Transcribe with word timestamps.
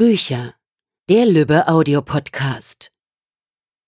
Bücher. 0.00 0.54
Der 1.10 1.26
Lübbe 1.26 1.68
Audiopodcast. 1.68 2.90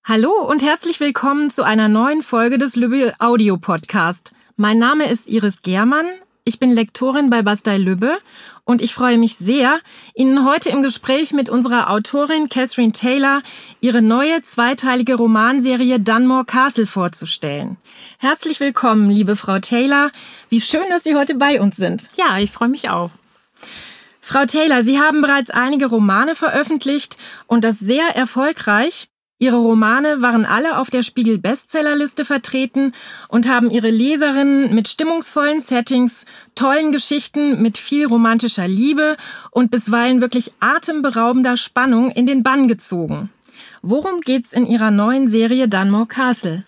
Hallo 0.05 0.31
und 0.47 0.61
herzlich 0.61 1.01
willkommen 1.01 1.49
zu 1.49 1.63
einer 1.63 1.89
neuen 1.89 2.21
Folge 2.21 2.59
des 2.59 2.77
Lübbe 2.77 3.15
Audiopodcast. 3.19 4.31
Mein 4.57 4.77
Name 4.77 5.11
ist 5.11 5.27
Iris 5.27 5.63
Germann. 5.63 6.05
Ich 6.45 6.59
bin 6.59 6.71
Lektorin 6.71 7.31
bei 7.31 7.41
Bastei 7.41 7.79
Lübbe 7.79 8.19
und 8.65 8.83
ich 8.83 8.93
freue 8.93 9.17
mich 9.17 9.37
sehr, 9.37 9.81
Ihnen 10.15 10.45
heute 10.45 10.69
im 10.69 10.83
Gespräch 10.83 11.33
mit 11.33 11.49
unserer 11.49 11.89
Autorin 11.89 12.51
Catherine 12.51 12.93
Taylor 12.93 13.41
ihre 13.81 14.03
neue 14.03 14.43
zweiteilige 14.43 15.15
Romanserie 15.15 15.99
Dunmore 15.99 16.45
Castle 16.45 16.87
vorzustellen. 16.87 17.79
Herzlich 18.19 18.61
willkommen, 18.61 19.09
liebe 19.09 19.35
Frau 19.35 19.61
Taylor. 19.61 20.11
Wie 20.51 20.61
schön, 20.61 20.91
dass 20.91 21.05
Sie 21.05 21.15
heute 21.15 21.37
bei 21.37 21.59
uns 21.59 21.77
sind. 21.77 22.09
Ja, 22.19 22.39
ich 22.39 22.51
freue 22.51 22.69
mich 22.69 22.91
auch. 22.91 23.13
Frau 24.25 24.47
Taylor, 24.47 24.85
Sie 24.85 25.01
haben 25.01 25.21
bereits 25.21 25.51
einige 25.51 25.87
Romane 25.87 26.37
veröffentlicht 26.37 27.17
und 27.49 27.65
das 27.65 27.81
sehr 27.81 28.15
erfolgreich. 28.15 29.09
Ihre 29.41 29.57
Romane 29.57 30.23
waren 30.23 30.45
alle 30.45 30.79
auf 30.79 30.91
der 30.91 31.03
Spiegel 31.03 31.39
Bestsellerliste 31.39 32.25
vertreten 32.25 32.93
und 33.27 33.49
haben 33.49 33.69
ihre 33.73 33.91
Leserinnen 33.91 34.73
mit 34.73 34.87
stimmungsvollen 34.87 35.61
Settings, 35.61 36.25
tollen 36.55 36.93
Geschichten 36.93 37.61
mit 37.61 37.77
viel 37.77 38.07
romantischer 38.07 38.69
Liebe 38.69 39.17
und 39.51 39.73
bisweilen 39.73 40.21
wirklich 40.21 40.53
atemberaubender 40.61 41.57
Spannung 41.57 42.13
in 42.13 42.27
den 42.27 42.45
Bann 42.45 42.69
gezogen. 42.69 43.31
Worum 43.83 44.21
geht's 44.21 44.53
in 44.53 44.69
Ihrer 44.69 44.93
neuen 44.93 45.27
Serie 45.27 45.67
Dunmore 45.67 46.07
Castle? 46.07 46.65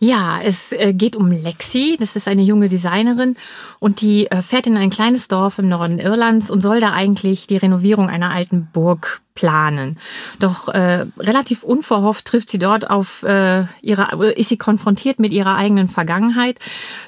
Ja, 0.00 0.40
es 0.40 0.72
äh, 0.72 0.92
geht 0.92 1.16
um 1.16 1.30
Lexi. 1.30 1.96
Das 1.98 2.14
ist 2.14 2.28
eine 2.28 2.42
junge 2.42 2.68
Designerin 2.68 3.36
und 3.80 4.00
die 4.00 4.30
äh, 4.30 4.42
fährt 4.42 4.66
in 4.66 4.76
ein 4.76 4.90
kleines 4.90 5.26
Dorf 5.26 5.58
im 5.58 5.68
Norden 5.68 5.98
Irlands 5.98 6.50
und 6.50 6.60
soll 6.60 6.80
da 6.80 6.92
eigentlich 6.92 7.46
die 7.48 7.56
Renovierung 7.56 8.08
einer 8.08 8.30
alten 8.30 8.68
Burg 8.72 9.20
planen. 9.34 9.98
Doch 10.40 10.68
äh, 10.68 11.06
relativ 11.18 11.62
unverhofft 11.62 12.24
trifft 12.24 12.50
sie 12.50 12.58
dort 12.58 12.90
auf 12.90 13.22
äh, 13.22 13.66
ihre, 13.82 14.32
ist 14.32 14.48
sie 14.48 14.56
konfrontiert 14.56 15.18
mit 15.18 15.32
ihrer 15.32 15.54
eigenen 15.54 15.88
Vergangenheit. 15.88 16.58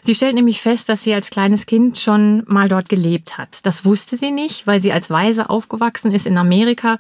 Sie 0.01 0.15
stellt 0.15 0.35
nämlich 0.35 0.61
fest, 0.61 0.89
dass 0.89 1.03
sie 1.03 1.15
als 1.15 1.31
kleines 1.31 1.67
Kind 1.67 1.99
schon 1.99 2.45
mal 2.47 2.69
dort 2.69 2.89
gelebt 2.89 3.37
hat. 3.37 3.67
Das 3.67 3.85
wusste 3.85 4.17
sie 4.17 4.31
nicht, 4.31 4.67
weil 4.67 4.81
sie 4.81 4.93
als 4.93 5.11
Waise 5.11 5.51
aufgewachsen 5.51 6.13
ist 6.13 6.27
in 6.27 6.39
Amerika 6.39 6.99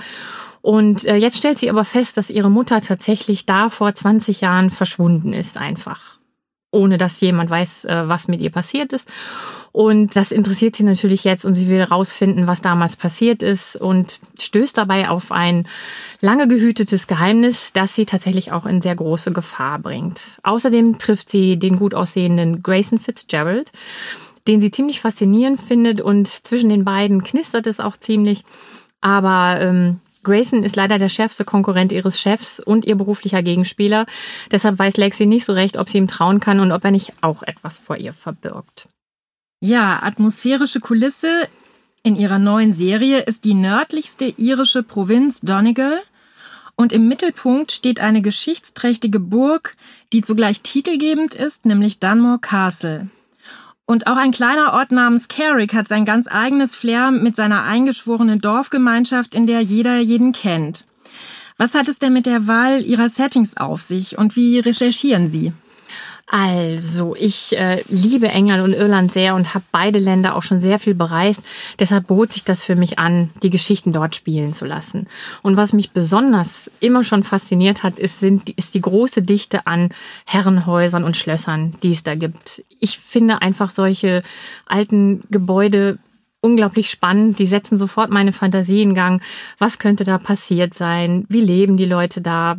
und 0.62 1.06
äh, 1.06 1.16
jetzt 1.16 1.39
stellt 1.39 1.58
sie 1.58 1.70
aber 1.70 1.84
fest, 1.84 2.16
dass 2.16 2.30
ihre 2.30 2.50
Mutter 2.50 2.80
tatsächlich 2.80 3.47
da 3.47 3.70
vor 3.70 3.94
20 3.94 4.41
Jahren 4.41 4.70
verschwunden 4.70 5.33
ist 5.33 5.56
einfach. 5.56 6.19
Ohne 6.72 6.98
dass 6.98 7.20
jemand 7.20 7.50
weiß, 7.50 7.86
äh, 7.86 8.08
was 8.08 8.28
mit 8.28 8.41
ihr 8.41 8.50
passiert 8.50 8.92
ist. 8.92 9.08
Und 9.72 10.14
das 10.16 10.33
interessiert 10.33 10.77
sie 10.77 10.84
natürlich 10.84 11.25
jetzt 11.25 11.44
und 11.44 11.55
sie 11.55 11.69
will 11.69 11.78
herausfinden, 11.78 12.47
was 12.47 12.61
damals 12.61 12.97
passiert 12.97 13.42
ist 13.42 13.77
und 13.77 14.20
stößt 14.38 14.77
dabei 14.77 15.08
auf 15.08 15.33
ein 15.33 15.66
lange 16.20 16.47
gehütetes 16.47 17.06
Geheimnis, 17.06 17.72
das 17.72 17.94
sie 17.94 18.05
tatsächlich 18.05 18.53
auch 18.53 18.66
in 18.66 18.81
sehr 18.81 18.97
große 18.97 19.33
Gefahr 19.33 19.78
bringt. 19.78 20.20
Außerdem 20.42 20.98
trifft 20.98 21.28
sie 21.28 21.58
den 21.58 21.77
gut 21.77 21.94
aussehenden 21.94 22.62
Grayson 22.62 22.98
Fitzgerald, 22.98 23.72
den 24.47 24.61
sie 24.61 24.70
ziemlich 24.70 25.00
faszinierend 25.00 25.61
findet 25.61 26.00
und 26.00 26.28
zwischen 26.28 26.69
den 26.69 26.84
beiden 26.84 27.25
knistert 27.25 27.66
es 27.66 27.81
auch 27.81 27.97
ziemlich. 27.97 28.44
Aber 29.00 29.58
ähm, 29.61 30.00
Grayson 30.22 30.64
ist 30.64 30.76
leider 30.76 30.98
der 30.98 31.08
schärfste 31.08 31.44
Konkurrent 31.44 31.92
ihres 31.92 32.20
Chefs 32.20 32.60
und 32.60 32.84
ihr 32.84 32.96
beruflicher 32.96 33.42
Gegenspieler. 33.42 34.06
Deshalb 34.50 34.78
weiß 34.78 34.96
Lexi 34.96 35.26
nicht 35.26 35.44
so 35.44 35.52
recht, 35.52 35.78
ob 35.78 35.88
sie 35.88 35.98
ihm 35.98 36.06
trauen 36.06 36.40
kann 36.40 36.60
und 36.60 36.72
ob 36.72 36.84
er 36.84 36.90
nicht 36.90 37.12
auch 37.22 37.42
etwas 37.42 37.78
vor 37.78 37.96
ihr 37.96 38.12
verbirgt. 38.12 38.88
Ja, 39.60 40.02
atmosphärische 40.02 40.80
Kulisse 40.80 41.48
in 42.02 42.16
ihrer 42.16 42.38
neuen 42.38 42.72
Serie 42.72 43.20
ist 43.20 43.44
die 43.44 43.54
nördlichste 43.54 44.24
irische 44.24 44.82
Provinz 44.82 45.41
Donegal 45.41 46.00
und 46.76 46.94
im 46.94 47.08
Mittelpunkt 47.08 47.72
steht 47.72 48.00
eine 48.00 48.22
geschichtsträchtige 48.22 49.20
Burg, 49.20 49.76
die 50.14 50.22
zugleich 50.22 50.62
titelgebend 50.62 51.34
ist, 51.34 51.66
nämlich 51.66 52.00
Dunmore 52.00 52.38
Castle. 52.38 53.10
Und 53.91 54.06
auch 54.06 54.17
ein 54.17 54.31
kleiner 54.31 54.75
Ort 54.75 54.93
namens 54.93 55.27
Carrick 55.27 55.75
hat 55.75 55.89
sein 55.89 56.05
ganz 56.05 56.28
eigenes 56.31 56.77
Flair 56.77 57.11
mit 57.11 57.34
seiner 57.34 57.65
eingeschworenen 57.65 58.41
Dorfgemeinschaft, 58.41 59.34
in 59.34 59.49
der 59.49 59.62
jeder 59.62 59.99
jeden 59.99 60.31
kennt. 60.31 60.84
Was 61.56 61.75
hat 61.75 61.89
es 61.89 61.99
denn 61.99 62.12
mit 62.12 62.25
der 62.25 62.47
Wahl 62.47 62.84
Ihrer 62.84 63.09
Settings 63.09 63.56
auf 63.56 63.83
sich 63.83 64.17
und 64.17 64.37
wie 64.37 64.61
recherchieren 64.61 65.27
Sie? 65.27 65.53
Also, 66.32 67.16
ich 67.18 67.58
äh, 67.58 67.82
liebe 67.88 68.28
England 68.28 68.62
und 68.62 68.72
Irland 68.72 69.10
sehr 69.10 69.34
und 69.34 69.52
habe 69.52 69.64
beide 69.72 69.98
Länder 69.98 70.36
auch 70.36 70.44
schon 70.44 70.60
sehr 70.60 70.78
viel 70.78 70.94
bereist. 70.94 71.42
Deshalb 71.80 72.06
bot 72.06 72.32
sich 72.32 72.44
das 72.44 72.62
für 72.62 72.76
mich 72.76 73.00
an, 73.00 73.30
die 73.42 73.50
Geschichten 73.50 73.92
dort 73.92 74.14
spielen 74.14 74.52
zu 74.52 74.64
lassen. 74.64 75.08
Und 75.42 75.56
was 75.56 75.72
mich 75.72 75.91
besonders 75.91 76.70
immer 76.78 77.02
schon 77.02 77.24
fasziniert 77.24 77.82
hat, 77.82 77.98
ist, 77.98 78.20
sind, 78.20 78.48
ist 78.50 78.76
die 78.76 78.80
große 78.80 79.22
Dichte 79.22 79.66
an 79.66 79.88
Herrenhäusern 80.24 81.02
und 81.02 81.16
Schlössern, 81.16 81.74
die 81.82 81.91
es 81.91 82.04
da 82.04 82.14
gibt. 82.14 82.62
Ich 82.78 83.00
finde 83.00 83.42
einfach 83.42 83.70
solche 83.70 84.22
alten 84.66 85.24
Gebäude 85.30 85.98
unglaublich 86.41 86.91
spannend. 86.91 87.41
Die 87.41 87.47
setzen 87.47 87.76
sofort 87.76 88.10
meine 88.10 88.32
Fantasie 88.32 88.82
in 88.82 88.94
Gang. 88.94 89.20
Was 89.58 89.80
könnte 89.80 90.04
da 90.04 90.16
passiert 90.18 90.74
sein? 90.74 91.26
Wie 91.28 91.41
leben 91.41 91.76
die 91.76 91.86
Leute 91.86 92.20
da? 92.20 92.56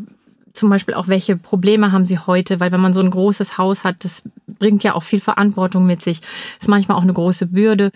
Zum 0.54 0.70
Beispiel 0.70 0.94
auch, 0.94 1.08
welche 1.08 1.38
Probleme 1.38 1.92
haben 1.92 2.06
sie 2.06 2.20
heute, 2.20 2.60
weil 2.60 2.72
wenn 2.72 2.82
man 2.82 2.94
so 2.94 3.00
ein 3.00 3.10
großes 3.10 3.58
Haus 3.58 3.84
hat, 3.84 4.04
das 4.04 4.24
bringt 4.48 4.84
ja 4.84 4.96
auch 4.96 5.04
viel 5.04 5.20
Verantwortung 5.20 5.86
mit 5.86 6.02
sich, 6.02 6.22
ist 6.60 6.70
manchmal 6.70 6.98
auch 6.98 7.04
eine 7.04 7.14
große 7.14 7.48
Bürde. 7.48 7.92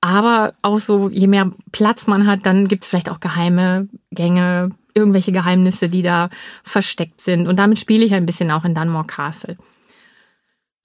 Aber 0.00 0.54
auch 0.62 0.78
so, 0.78 1.08
je 1.08 1.26
mehr 1.26 1.50
Platz 1.72 2.06
man 2.06 2.26
hat, 2.26 2.46
dann 2.46 2.68
gibt 2.68 2.84
es 2.84 2.88
vielleicht 2.88 3.10
auch 3.10 3.20
geheime 3.20 3.88
Gänge, 4.12 4.70
irgendwelche 4.94 5.32
Geheimnisse, 5.32 5.88
die 5.88 6.02
da 6.02 6.30
versteckt 6.62 7.20
sind. 7.20 7.48
Und 7.48 7.58
damit 7.58 7.78
spiele 7.78 8.04
ich 8.04 8.14
ein 8.14 8.26
bisschen 8.26 8.50
auch 8.50 8.64
in 8.64 8.74
Dunmore 8.74 9.06
Castle. 9.06 9.56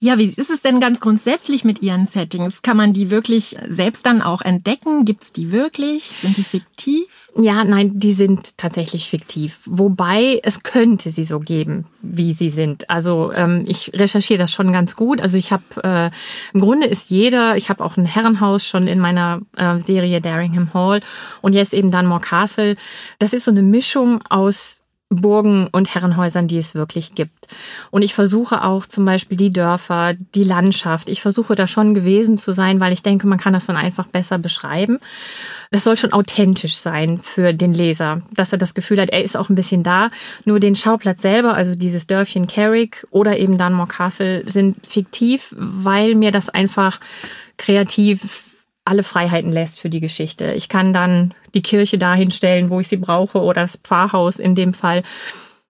Ja, 0.04 0.18
wie 0.18 0.24
ist 0.24 0.50
es 0.50 0.60
denn 0.60 0.80
ganz 0.80 1.00
grundsätzlich 1.00 1.64
mit 1.64 1.80
Ihren 1.80 2.04
Settings? 2.04 2.60
Kann 2.60 2.76
man 2.76 2.92
die 2.92 3.10
wirklich 3.10 3.56
selbst 3.66 4.04
dann 4.04 4.20
auch 4.20 4.42
entdecken? 4.42 5.06
Gibt's 5.06 5.32
die 5.32 5.50
wirklich? 5.50 6.02
Sind 6.20 6.36
die 6.36 6.44
fiktiv? 6.44 7.30
Ja, 7.40 7.64
nein, 7.64 7.98
die 7.98 8.12
sind 8.12 8.58
tatsächlich 8.58 9.08
fiktiv. 9.08 9.60
Wobei 9.64 10.40
es 10.42 10.62
könnte 10.62 11.08
sie 11.08 11.24
so 11.24 11.40
geben, 11.40 11.86
wie 12.02 12.34
sie 12.34 12.50
sind. 12.50 12.90
Also 12.90 13.32
ähm, 13.32 13.64
ich 13.66 13.92
recherchiere 13.94 14.40
das 14.40 14.52
schon 14.52 14.74
ganz 14.74 14.94
gut. 14.94 15.22
Also 15.22 15.38
ich 15.38 15.50
habe 15.52 15.64
äh, 15.82 16.10
im 16.52 16.60
Grunde 16.60 16.86
ist 16.86 17.08
jeder. 17.08 17.56
Ich 17.56 17.70
habe 17.70 17.82
auch 17.82 17.96
ein 17.96 18.04
Herrenhaus 18.04 18.66
schon 18.66 18.86
in 18.86 18.98
meiner 18.98 19.40
äh, 19.56 19.80
Serie 19.80 20.20
Daringham 20.20 20.74
Hall 20.74 21.00
und 21.40 21.54
jetzt 21.54 21.72
eben 21.72 21.90
Dunmore 21.90 22.20
Castle. 22.20 22.76
Das 23.20 23.32
ist 23.32 23.46
so 23.46 23.50
eine 23.52 23.62
Mischung 23.62 24.20
aus 24.28 24.83
Burgen 25.10 25.68
und 25.70 25.94
Herrenhäusern, 25.94 26.48
die 26.48 26.56
es 26.56 26.74
wirklich 26.74 27.14
gibt. 27.14 27.46
Und 27.90 28.02
ich 28.02 28.14
versuche 28.14 28.64
auch 28.64 28.86
zum 28.86 29.04
Beispiel 29.04 29.36
die 29.36 29.52
Dörfer, 29.52 30.14
die 30.34 30.44
Landschaft. 30.44 31.08
Ich 31.08 31.20
versuche 31.20 31.54
da 31.54 31.66
schon 31.66 31.94
gewesen 31.94 32.36
zu 32.36 32.52
sein, 32.52 32.80
weil 32.80 32.92
ich 32.92 33.02
denke, 33.02 33.26
man 33.26 33.38
kann 33.38 33.52
das 33.52 33.66
dann 33.66 33.76
einfach 33.76 34.06
besser 34.06 34.38
beschreiben. 34.38 34.98
Das 35.70 35.84
soll 35.84 35.96
schon 35.96 36.12
authentisch 36.12 36.76
sein 36.76 37.18
für 37.18 37.52
den 37.52 37.74
Leser, 37.74 38.22
dass 38.32 38.52
er 38.52 38.58
das 38.58 38.74
Gefühl 38.74 39.00
hat, 39.00 39.10
er 39.10 39.22
ist 39.22 39.36
auch 39.36 39.48
ein 39.48 39.54
bisschen 39.54 39.82
da. 39.82 40.10
Nur 40.44 40.58
den 40.58 40.74
Schauplatz 40.74 41.22
selber, 41.22 41.54
also 41.54 41.74
dieses 41.74 42.06
Dörfchen 42.06 42.48
Carrick 42.48 43.06
oder 43.10 43.38
eben 43.38 43.58
Dunmore 43.58 43.88
Castle, 43.88 44.42
sind 44.48 44.86
fiktiv, 44.86 45.54
weil 45.56 46.14
mir 46.14 46.32
das 46.32 46.48
einfach 46.48 46.98
kreativ 47.56 48.53
alle 48.84 49.02
Freiheiten 49.02 49.52
lässt 49.52 49.80
für 49.80 49.90
die 49.90 50.00
Geschichte. 50.00 50.52
Ich 50.52 50.68
kann 50.68 50.92
dann 50.92 51.34
die 51.54 51.62
Kirche 51.62 51.98
dahin 51.98 52.30
stellen, 52.30 52.70
wo 52.70 52.80
ich 52.80 52.88
sie 52.88 52.96
brauche 52.96 53.40
oder 53.40 53.62
das 53.62 53.76
Pfarrhaus 53.76 54.38
in 54.38 54.54
dem 54.54 54.74
Fall. 54.74 55.02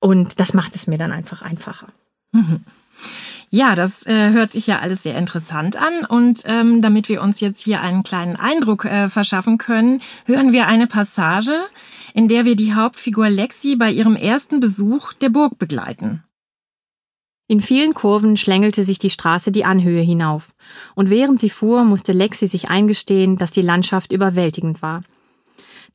Und 0.00 0.40
das 0.40 0.52
macht 0.52 0.74
es 0.74 0.86
mir 0.86 0.98
dann 0.98 1.12
einfach 1.12 1.42
einfacher. 1.42 1.88
Mhm. 2.32 2.64
Ja, 3.50 3.76
das 3.76 4.04
äh, 4.04 4.30
hört 4.30 4.50
sich 4.50 4.66
ja 4.66 4.80
alles 4.80 5.04
sehr 5.04 5.16
interessant 5.16 5.76
an. 5.76 6.04
Und 6.04 6.42
ähm, 6.44 6.82
damit 6.82 7.08
wir 7.08 7.22
uns 7.22 7.38
jetzt 7.40 7.60
hier 7.60 7.80
einen 7.80 8.02
kleinen 8.02 8.34
Eindruck 8.34 8.84
äh, 8.84 9.08
verschaffen 9.08 9.58
können, 9.58 10.02
hören 10.24 10.52
wir 10.52 10.66
eine 10.66 10.88
Passage, 10.88 11.60
in 12.14 12.26
der 12.26 12.44
wir 12.44 12.56
die 12.56 12.74
Hauptfigur 12.74 13.30
Lexi 13.30 13.76
bei 13.76 13.92
ihrem 13.92 14.16
ersten 14.16 14.58
Besuch 14.58 15.12
der 15.12 15.28
Burg 15.28 15.56
begleiten. 15.56 16.24
In 17.46 17.60
vielen 17.60 17.92
Kurven 17.92 18.38
schlängelte 18.38 18.82
sich 18.84 18.98
die 18.98 19.10
Straße 19.10 19.52
die 19.52 19.66
Anhöhe 19.66 20.00
hinauf, 20.00 20.54
und 20.94 21.10
während 21.10 21.38
sie 21.38 21.50
fuhr, 21.50 21.84
musste 21.84 22.12
Lexi 22.12 22.46
sich 22.46 22.70
eingestehen, 22.70 23.36
dass 23.36 23.50
die 23.50 23.62
Landschaft 23.62 24.12
überwältigend 24.12 24.80
war. 24.80 25.02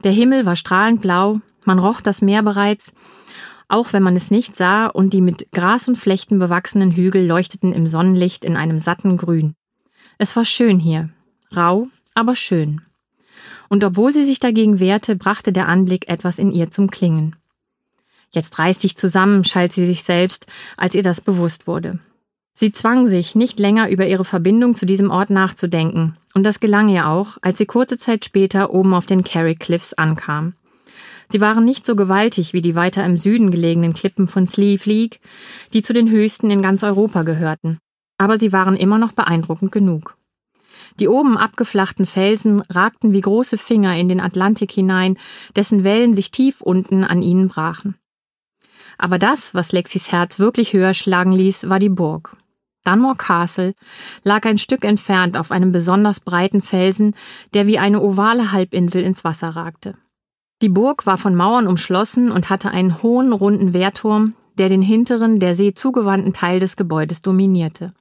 Der 0.04 0.12
Himmel 0.12 0.46
war 0.46 0.56
strahlend 0.56 1.02
blau, 1.02 1.42
man 1.66 1.80
roch 1.80 2.02
das 2.02 2.22
Meer 2.22 2.44
bereits, 2.44 2.94
auch 3.68 3.94
wenn 3.94 4.04
man 4.04 4.16
es 4.16 4.30
nicht 4.30 4.56
sah, 4.56 4.86
und 4.86 5.14
die 5.14 5.22
mit 5.22 5.52
Gras 5.52 5.88
und 5.88 5.98
Flechten 5.98 6.38
bewachsenen 6.38 6.92
Hügel 6.92 7.26
leuchteten 7.26 7.74
im 7.74 7.88
Sonnenlicht 7.88 8.46
in 8.46 8.56
einem 8.56 8.78
satten 8.78 9.18
Grün. 9.18 9.56
Es 10.20 10.36
war 10.36 10.46
schön 10.46 10.80
hier, 10.80 11.10
rau, 11.56 11.88
aber 12.14 12.36
schön. 12.36 12.82
Und 13.70 13.84
obwohl 13.84 14.14
sie 14.14 14.24
sich 14.24 14.40
dagegen 14.40 14.80
wehrte, 14.80 15.16
brachte 15.16 15.52
der 15.52 15.68
Anblick 15.68 16.08
etwas 16.10 16.38
in 16.38 16.52
ihr 16.52 16.70
zum 16.70 16.92
Klingen. 16.92 17.36
Jetzt 18.32 18.60
reiß 18.60 18.80
dich 18.80 18.96
zusammen, 18.96 19.44
schalt 19.44 19.72
sie 19.72 19.86
sich 19.86 20.04
selbst, 20.04 20.46
als 20.78 20.96
ihr 20.96 21.04
das 21.04 21.22
bewusst 21.22 21.68
wurde. 21.68 22.00
Sie 22.54 22.72
zwang 22.72 23.08
sich, 23.08 23.36
nicht 23.36 23.58
länger 23.58 23.90
über 23.90 24.06
ihre 24.06 24.26
Verbindung 24.26 24.76
zu 24.76 24.86
diesem 24.86 25.12
Ort 25.12 25.30
nachzudenken, 25.30 26.18
und 26.34 26.44
das 26.44 26.60
gelang 26.60 26.90
ihr 26.90 27.08
auch, 27.08 27.38
als 27.42 27.58
sie 27.58 27.66
kurze 27.66 27.98
Zeit 27.98 28.26
später 28.26 28.74
oben 28.74 28.94
auf 28.94 29.06
den 29.06 29.24
Carrick 29.24 29.62
Cliffs 29.62 29.94
ankam. 29.94 30.54
Sie 31.30 31.42
waren 31.42 31.64
nicht 31.64 31.86
so 31.86 31.96
gewaltig 31.96 32.54
wie 32.54 32.62
die 32.62 32.76
weiter 32.76 33.06
im 33.06 33.18
Süden 33.18 33.52
gelegenen 33.52 33.94
Klippen 33.94 34.28
von 34.28 34.48
Sleeve 34.48 34.90
League, 34.90 35.22
die 35.74 35.82
zu 35.82 35.94
den 35.94 36.10
höchsten 36.10 36.50
in 36.50 36.62
ganz 36.62 36.84
Europa 36.84 37.24
gehörten, 37.24 37.78
aber 38.18 38.40
sie 38.40 38.52
waren 38.52 38.76
immer 38.76 38.98
noch 38.98 39.14
beeindruckend 39.14 39.72
genug. 39.72 40.18
Die 41.00 41.08
oben 41.08 41.38
abgeflachten 41.38 42.06
Felsen 42.06 42.62
ragten 42.70 43.14
wie 43.14 43.22
große 43.22 43.58
Finger 43.58 43.96
in 43.96 44.10
den 44.10 44.20
Atlantik 44.20 44.72
hinein, 44.72 45.18
dessen 45.56 45.84
Wellen 45.84 46.14
sich 46.14 46.32
tief 46.32 46.62
unten 46.62 47.04
an 47.04 47.22
ihnen 47.22 47.48
brachen. 47.48 47.96
Aber 49.00 49.18
das, 49.18 49.56
was 49.56 49.72
Lexis 49.72 50.12
Herz 50.12 50.40
wirklich 50.40 50.74
höher 50.74 50.94
schlagen 50.94 51.32
ließ, 51.32 51.70
war 51.70 51.80
die 51.80 51.90
Burg. 51.90 52.36
Dunmore 52.84 53.16
Castle 53.16 53.74
lag 54.24 54.46
ein 54.46 54.58
Stück 54.58 54.84
entfernt 54.84 55.38
auf 55.38 55.52
einem 55.52 55.72
besonders 55.72 56.20
breiten 56.20 56.62
Felsen, 56.62 57.16
der 57.54 57.66
wie 57.66 57.80
eine 57.80 58.02
ovale 58.02 58.52
Halbinsel 58.52 59.02
ins 59.02 59.24
Wasser 59.24 59.50
ragte. 59.50 59.96
Die 60.62 60.70
Burg 60.70 61.06
war 61.06 61.18
von 61.18 61.34
Mauern 61.34 61.66
umschlossen 61.66 62.30
und 62.30 62.50
hatte 62.50 62.72
einen 62.72 63.02
hohen, 63.02 63.32
runden 63.32 63.74
Wehrturm, 63.74 64.34
der 64.58 64.68
den 64.68 64.82
hinteren, 64.82 65.40
der 65.40 65.56
See 65.56 65.74
zugewandten 65.74 66.34
Teil 66.34 66.60
des 66.60 66.76
Gebäudes 66.76 67.22
dominierte. 67.22 67.94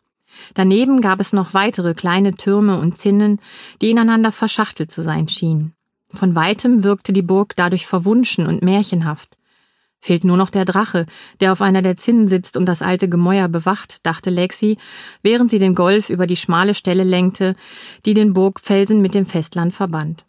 Daneben 0.54 1.00
gab 1.00 1.20
es 1.20 1.32
noch 1.32 1.54
weitere 1.54 1.94
kleine 1.94 2.34
Türme 2.34 2.80
und 2.80 2.98
Zinnen, 2.98 3.40
die 3.80 3.90
ineinander 3.90 4.32
verschachtelt 4.32 4.90
zu 4.90 5.02
sein 5.02 5.28
schienen. 5.28 5.74
Von 6.10 6.34
weitem 6.34 6.82
wirkte 6.82 7.12
die 7.12 7.22
Burg 7.22 7.54
dadurch 7.54 7.86
verwunschen 7.86 8.46
und 8.46 8.62
märchenhaft. 8.62 9.37
Fehlt 10.00 10.24
nur 10.24 10.36
noch 10.36 10.50
der 10.50 10.64
Drache, 10.64 11.06
der 11.40 11.52
auf 11.52 11.60
einer 11.60 11.82
der 11.82 11.96
Zinnen 11.96 12.28
sitzt 12.28 12.56
und 12.56 12.66
das 12.66 12.82
alte 12.82 13.08
Gemäuer 13.08 13.48
bewacht, 13.48 14.06
dachte 14.06 14.30
Lexi, 14.30 14.78
während 15.22 15.50
sie 15.50 15.58
den 15.58 15.74
Golf 15.74 16.08
über 16.08 16.26
die 16.26 16.36
schmale 16.36 16.74
Stelle 16.74 17.04
lenkte, 17.04 17.56
die 18.06 18.14
den 18.14 18.32
Burgfelsen 18.32 19.02
mit 19.02 19.14
dem 19.14 19.26
Festland 19.26 19.74
verband. 19.74 20.24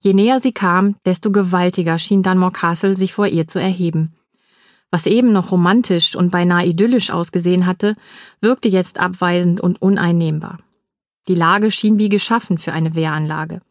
Je 0.00 0.14
näher 0.14 0.40
sie 0.40 0.52
kam, 0.52 0.96
desto 1.04 1.30
gewaltiger 1.30 1.98
schien 1.98 2.22
Dunmore 2.22 2.52
Castle 2.52 2.96
sich 2.96 3.12
vor 3.12 3.26
ihr 3.26 3.46
zu 3.46 3.60
erheben. 3.60 4.14
Was 4.90 5.06
eben 5.06 5.32
noch 5.32 5.52
romantisch 5.52 6.14
und 6.14 6.30
beinahe 6.30 6.66
idyllisch 6.66 7.10
ausgesehen 7.10 7.66
hatte, 7.66 7.96
wirkte 8.40 8.68
jetzt 8.68 9.00
abweisend 9.00 9.60
und 9.60 9.80
uneinnehmbar. 9.80 10.58
Die 11.28 11.34
Lage 11.34 11.70
schien 11.70 11.98
wie 11.98 12.08
geschaffen 12.08 12.58
für 12.58 12.72
eine 12.72 12.94
Wehranlage. 12.94 13.62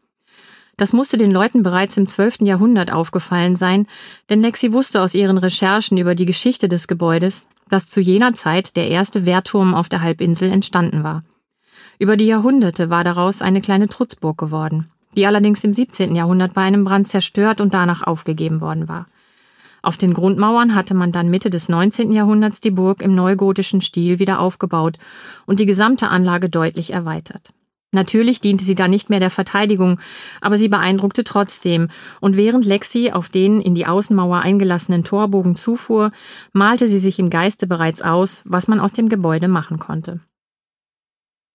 Das 0.77 0.93
musste 0.93 1.17
den 1.17 1.31
Leuten 1.31 1.63
bereits 1.63 1.97
im 1.97 2.07
12. 2.07 2.39
Jahrhundert 2.41 2.91
aufgefallen 2.91 3.55
sein, 3.55 3.87
denn 4.29 4.41
Lexi 4.41 4.73
wusste 4.73 5.01
aus 5.01 5.13
ihren 5.13 5.37
Recherchen 5.37 5.97
über 5.97 6.15
die 6.15 6.25
Geschichte 6.25 6.67
des 6.67 6.87
Gebäudes, 6.87 7.47
dass 7.69 7.89
zu 7.89 8.01
jener 8.01 8.33
Zeit 8.33 8.75
der 8.75 8.89
erste 8.89 9.25
Wehrturm 9.25 9.73
auf 9.73 9.89
der 9.89 10.01
Halbinsel 10.01 10.51
entstanden 10.51 11.03
war. 11.03 11.23
Über 11.99 12.17
die 12.17 12.25
Jahrhunderte 12.25 12.89
war 12.89 13.03
daraus 13.03 13.41
eine 13.41 13.61
kleine 13.61 13.87
Trutzburg 13.87 14.37
geworden, 14.37 14.89
die 15.15 15.27
allerdings 15.27 15.63
im 15.63 15.73
17. 15.73 16.15
Jahrhundert 16.15 16.53
bei 16.53 16.61
einem 16.61 16.83
Brand 16.83 17.07
zerstört 17.07 17.61
und 17.61 17.73
danach 17.73 18.01
aufgegeben 18.01 18.59
worden 18.59 18.87
war. 18.87 19.07
Auf 19.83 19.97
den 19.97 20.13
Grundmauern 20.13 20.75
hatte 20.75 20.93
man 20.93 21.11
dann 21.11 21.29
Mitte 21.29 21.49
des 21.49 21.69
19. 21.69 22.11
Jahrhunderts 22.11 22.59
die 22.59 22.71
Burg 22.71 23.01
im 23.01 23.15
neugotischen 23.15 23.81
Stil 23.81 24.19
wieder 24.19 24.39
aufgebaut 24.39 24.97
und 25.45 25.59
die 25.59 25.65
gesamte 25.65 26.07
Anlage 26.09 26.49
deutlich 26.49 26.91
erweitert. 26.91 27.51
Natürlich 27.93 28.39
diente 28.39 28.63
sie 28.63 28.75
da 28.75 28.87
nicht 28.87 29.09
mehr 29.09 29.19
der 29.19 29.29
Verteidigung, 29.29 29.99
aber 30.39 30.57
sie 30.57 30.69
beeindruckte 30.69 31.25
trotzdem, 31.25 31.89
und 32.21 32.37
während 32.37 32.65
Lexi 32.65 33.11
auf 33.11 33.27
den 33.27 33.59
in 33.59 33.75
die 33.75 33.85
Außenmauer 33.85 34.39
eingelassenen 34.39 35.03
Torbogen 35.03 35.57
zufuhr, 35.57 36.11
malte 36.53 36.87
sie 36.87 36.99
sich 36.99 37.19
im 37.19 37.29
Geiste 37.29 37.67
bereits 37.67 38.01
aus, 38.01 38.43
was 38.45 38.69
man 38.69 38.79
aus 38.79 38.93
dem 38.93 39.09
Gebäude 39.09 39.49
machen 39.49 39.77
konnte. 39.77 40.21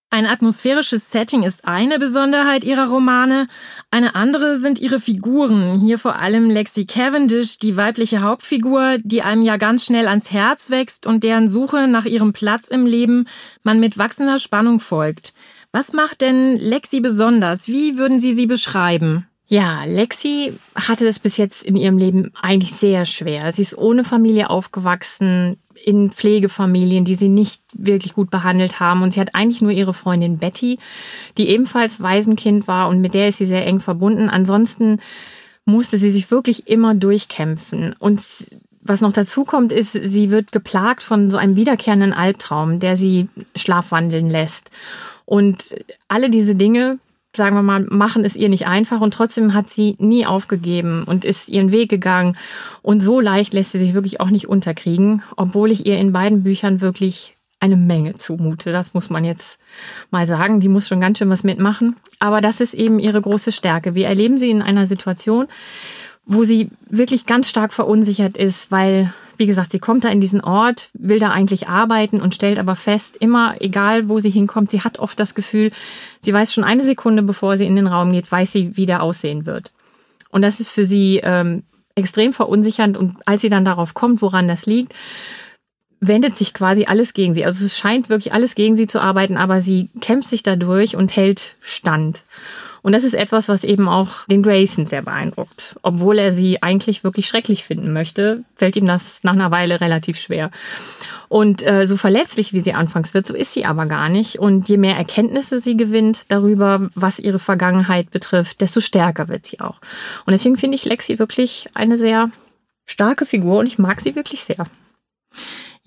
Ein 0.09 0.25
atmosphärisches 0.25 1.11
Setting 1.11 1.43
ist 1.43 1.67
eine 1.67 1.99
Besonderheit 1.99 2.63
ihrer 2.63 2.87
Romane, 2.87 3.49
eine 3.91 4.15
andere 4.15 4.57
sind 4.57 4.79
ihre 4.79 5.01
Figuren, 5.01 5.81
hier 5.81 5.99
vor 5.99 6.15
allem 6.15 6.49
Lexi 6.49 6.85
Cavendish, 6.85 7.59
die 7.59 7.75
weibliche 7.75 8.21
Hauptfigur, 8.21 8.99
die 8.99 9.21
einem 9.21 9.41
ja 9.41 9.57
ganz 9.57 9.85
schnell 9.85 10.07
ans 10.07 10.31
Herz 10.31 10.69
wächst 10.69 11.07
und 11.07 11.25
deren 11.25 11.49
Suche 11.49 11.89
nach 11.89 12.05
ihrem 12.05 12.31
Platz 12.31 12.69
im 12.69 12.85
Leben 12.85 13.27
man 13.63 13.81
mit 13.81 13.97
wachsender 13.97 14.39
Spannung 14.39 14.79
folgt. 14.79 15.33
Was 15.77 15.93
macht 15.93 16.21
denn 16.21 16.57
Lexi 16.57 17.01
besonders? 17.01 17.67
Wie 17.67 17.99
würden 17.99 18.17
Sie 18.17 18.33
sie 18.33 18.47
beschreiben? 18.47 19.27
Ja, 19.45 19.83
Lexi 19.83 20.53
hatte 20.73 21.07
es 21.07 21.19
bis 21.19 21.37
jetzt 21.37 21.61
in 21.61 21.75
ihrem 21.75 21.99
Leben 21.99 22.31
eigentlich 22.41 22.73
sehr 22.73 23.05
schwer. 23.05 23.51
Sie 23.51 23.61
ist 23.61 23.77
ohne 23.77 24.03
Familie 24.03 24.49
aufgewachsen, 24.49 25.57
in 25.85 26.09
Pflegefamilien, 26.09 27.05
die 27.05 27.13
sie 27.13 27.29
nicht 27.29 27.61
wirklich 27.75 28.15
gut 28.15 28.31
behandelt 28.31 28.79
haben. 28.79 29.03
Und 29.03 29.13
sie 29.13 29.19
hat 29.21 29.35
eigentlich 29.35 29.61
nur 29.61 29.69
ihre 29.69 29.93
Freundin 29.93 30.39
Betty, 30.39 30.79
die 31.37 31.47
ebenfalls 31.47 32.01
Waisenkind 32.01 32.67
war 32.67 32.89
und 32.89 32.99
mit 32.99 33.13
der 33.13 33.27
ist 33.27 33.37
sie 33.37 33.45
sehr 33.45 33.67
eng 33.67 33.79
verbunden. 33.79 34.31
Ansonsten 34.31 34.99
musste 35.65 35.99
sie 35.99 36.09
sich 36.09 36.31
wirklich 36.31 36.67
immer 36.67 36.95
durchkämpfen. 36.95 37.93
Und 37.99 38.19
was 38.81 39.01
noch 39.01 39.13
dazu 39.13 39.45
kommt, 39.45 39.71
ist, 39.71 39.91
sie 39.91 40.31
wird 40.31 40.51
geplagt 40.51 41.03
von 41.03 41.29
so 41.29 41.37
einem 41.37 41.55
wiederkehrenden 41.55 42.13
Albtraum, 42.13 42.79
der 42.79 42.97
sie 42.97 43.27
schlafwandeln 43.55 44.27
lässt. 44.27 44.71
Und 45.27 45.75
alle 46.07 46.31
diese 46.31 46.55
Dinge 46.55 46.97
sagen 47.35 47.55
wir 47.55 47.61
mal, 47.61 47.81
machen 47.81 48.25
es 48.25 48.35
ihr 48.35 48.49
nicht 48.49 48.65
einfach 48.65 48.99
und 48.99 49.13
trotzdem 49.13 49.53
hat 49.53 49.69
sie 49.69 49.95
nie 49.99 50.25
aufgegeben 50.25 51.03
und 51.03 51.23
ist 51.23 51.49
ihren 51.49 51.71
Weg 51.71 51.89
gegangen. 51.89 52.35
Und 52.81 53.01
so 53.01 53.21
leicht 53.21 53.53
lässt 53.53 53.73
sie 53.73 53.79
sich 53.79 53.93
wirklich 53.93 54.19
auch 54.19 54.31
nicht 54.31 54.49
unterkriegen, 54.49 55.21
obwohl 55.35 55.71
ich 55.71 55.85
ihr 55.85 55.99
in 55.99 56.11
beiden 56.11 56.41
Büchern 56.41 56.81
wirklich 56.81 57.35
eine 57.59 57.77
Menge 57.77 58.15
zumute. 58.15 58.71
Das 58.71 58.93
muss 58.93 59.09
man 59.09 59.23
jetzt 59.23 59.59
mal 60.11 60.27
sagen. 60.27 60.59
Die 60.59 60.69
muss 60.69 60.87
schon 60.87 61.01
ganz 61.01 61.17
schön 61.17 61.29
was 61.29 61.43
mitmachen. 61.43 61.95
Aber 62.19 62.41
das 62.41 62.59
ist 62.59 62.73
eben 62.73 62.99
ihre 62.99 63.21
große 63.21 63.51
Stärke. 63.51 63.95
Wir 63.95 64.07
erleben 64.07 64.37
sie 64.37 64.49
in 64.49 64.61
einer 64.61 64.87
Situation, 64.87 65.47
wo 66.25 66.43
sie 66.43 66.69
wirklich 66.89 67.25
ganz 67.25 67.49
stark 67.49 67.73
verunsichert 67.73 68.37
ist, 68.37 68.71
weil 68.71 69.13
wie 69.37 69.45
gesagt, 69.45 69.71
sie 69.71 69.79
kommt 69.79 70.03
da 70.03 70.09
in 70.09 70.21
diesen 70.21 70.41
Ort, 70.41 70.89
will 70.93 71.19
da 71.19 71.29
eigentlich 71.29 71.67
arbeiten 71.67 72.21
und 72.21 72.35
stellt 72.35 72.59
aber 72.59 72.75
fest, 72.75 73.15
immer 73.17 73.55
egal 73.61 74.09
wo 74.09 74.19
sie 74.19 74.29
hinkommt, 74.29 74.69
sie 74.69 74.81
hat 74.81 74.99
oft 74.99 75.19
das 75.19 75.35
Gefühl, 75.35 75.71
sie 76.21 76.33
weiß 76.33 76.53
schon 76.53 76.63
eine 76.63 76.83
Sekunde, 76.83 77.23
bevor 77.23 77.57
sie 77.57 77.65
in 77.65 77.75
den 77.75 77.87
Raum 77.87 78.11
geht, 78.11 78.31
weiß 78.31 78.51
sie, 78.51 78.75
wie 78.75 78.85
der 78.85 79.03
aussehen 79.03 79.45
wird. 79.45 79.71
Und 80.29 80.41
das 80.41 80.59
ist 80.59 80.69
für 80.69 80.85
sie 80.85 81.21
ähm, 81.23 81.63
extrem 81.95 82.33
verunsichernd. 82.33 82.97
Und 82.97 83.17
als 83.25 83.41
sie 83.41 83.49
dann 83.49 83.65
darauf 83.65 83.93
kommt, 83.93 84.21
woran 84.21 84.47
das 84.47 84.65
liegt, 84.65 84.93
wendet 85.99 86.37
sich 86.37 86.53
quasi 86.53 86.85
alles 86.85 87.13
gegen 87.13 87.33
sie. 87.33 87.43
Also 87.43 87.65
es 87.65 87.77
scheint 87.77 88.09
wirklich 88.09 88.33
alles 88.33 88.55
gegen 88.55 88.75
sie 88.75 88.87
zu 88.87 89.01
arbeiten, 89.01 89.37
aber 89.37 89.61
sie 89.61 89.89
kämpft 89.99 90.29
sich 90.29 90.43
dadurch 90.43 90.95
und 90.95 91.15
hält 91.15 91.55
stand. 91.59 92.23
Und 92.81 92.93
das 92.93 93.03
ist 93.03 93.13
etwas, 93.13 93.49
was 93.49 93.63
eben 93.63 93.87
auch 93.87 94.25
den 94.27 94.43
Grayson 94.43 94.85
sehr 94.85 95.01
beeindruckt. 95.01 95.75
Obwohl 95.81 96.19
er 96.19 96.31
sie 96.31 96.61
eigentlich 96.61 97.03
wirklich 97.03 97.27
schrecklich 97.27 97.63
finden 97.63 97.93
möchte, 97.93 98.43
fällt 98.55 98.75
ihm 98.75 98.87
das 98.87 99.23
nach 99.23 99.33
einer 99.33 99.51
Weile 99.51 99.81
relativ 99.81 100.17
schwer. 100.17 100.51
Und 101.29 101.65
äh, 101.65 101.85
so 101.87 101.97
verletzlich, 101.97 102.53
wie 102.53 102.61
sie 102.61 102.73
anfangs 102.73 103.13
wird, 103.13 103.27
so 103.27 103.35
ist 103.35 103.53
sie 103.53 103.65
aber 103.65 103.85
gar 103.85 104.09
nicht. 104.09 104.39
Und 104.39 104.69
je 104.69 104.77
mehr 104.77 104.95
Erkenntnisse 104.95 105.59
sie 105.59 105.75
gewinnt 105.75 106.21
darüber, 106.29 106.89
was 106.95 107.19
ihre 107.19 107.39
Vergangenheit 107.39 108.11
betrifft, 108.11 108.61
desto 108.61 108.79
stärker 108.79 109.27
wird 109.27 109.45
sie 109.45 109.59
auch. 109.59 109.79
Und 110.25 110.31
deswegen 110.31 110.57
finde 110.57 110.75
ich 110.75 110.85
Lexi 110.85 111.19
wirklich 111.19 111.69
eine 111.73 111.97
sehr 111.97 112.31
starke 112.85 113.25
Figur 113.25 113.59
und 113.59 113.67
ich 113.67 113.77
mag 113.77 113.99
sie 113.99 114.15
wirklich 114.15 114.43
sehr. 114.43 114.65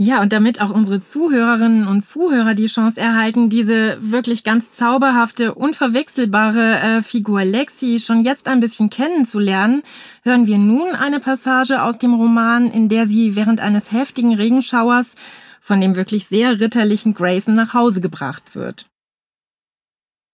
Ja, 0.02 0.22
und 0.22 0.32
damit 0.32 0.62
auch 0.62 0.70
unsere 0.70 1.02
Zuhörerinnen 1.02 1.86
und 1.86 2.00
Zuhörer 2.00 2.54
die 2.54 2.68
Chance 2.68 2.98
erhalten, 2.98 3.50
diese 3.50 3.98
wirklich 4.00 4.44
ganz 4.44 4.72
zauberhafte, 4.72 5.52
unverwechselbare 5.52 6.80
äh, 6.80 7.02
Figur 7.02 7.44
Lexi 7.44 7.98
schon 7.98 8.22
jetzt 8.22 8.48
ein 8.48 8.60
bisschen 8.60 8.88
kennenzulernen, 8.88 9.82
hören 10.22 10.46
wir 10.46 10.56
nun 10.56 10.94
eine 10.94 11.20
Passage 11.20 11.82
aus 11.82 11.98
dem 11.98 12.14
Roman, 12.14 12.70
in 12.70 12.88
der 12.88 13.06
sie 13.06 13.36
während 13.36 13.60
eines 13.60 13.92
heftigen 13.92 14.34
Regenschauers 14.34 15.16
von 15.60 15.82
dem 15.82 15.96
wirklich 15.96 16.26
sehr 16.26 16.58
ritterlichen 16.58 17.12
Grayson 17.12 17.54
nach 17.54 17.74
Hause 17.74 18.00
gebracht 18.00 18.54
wird. 18.54 18.88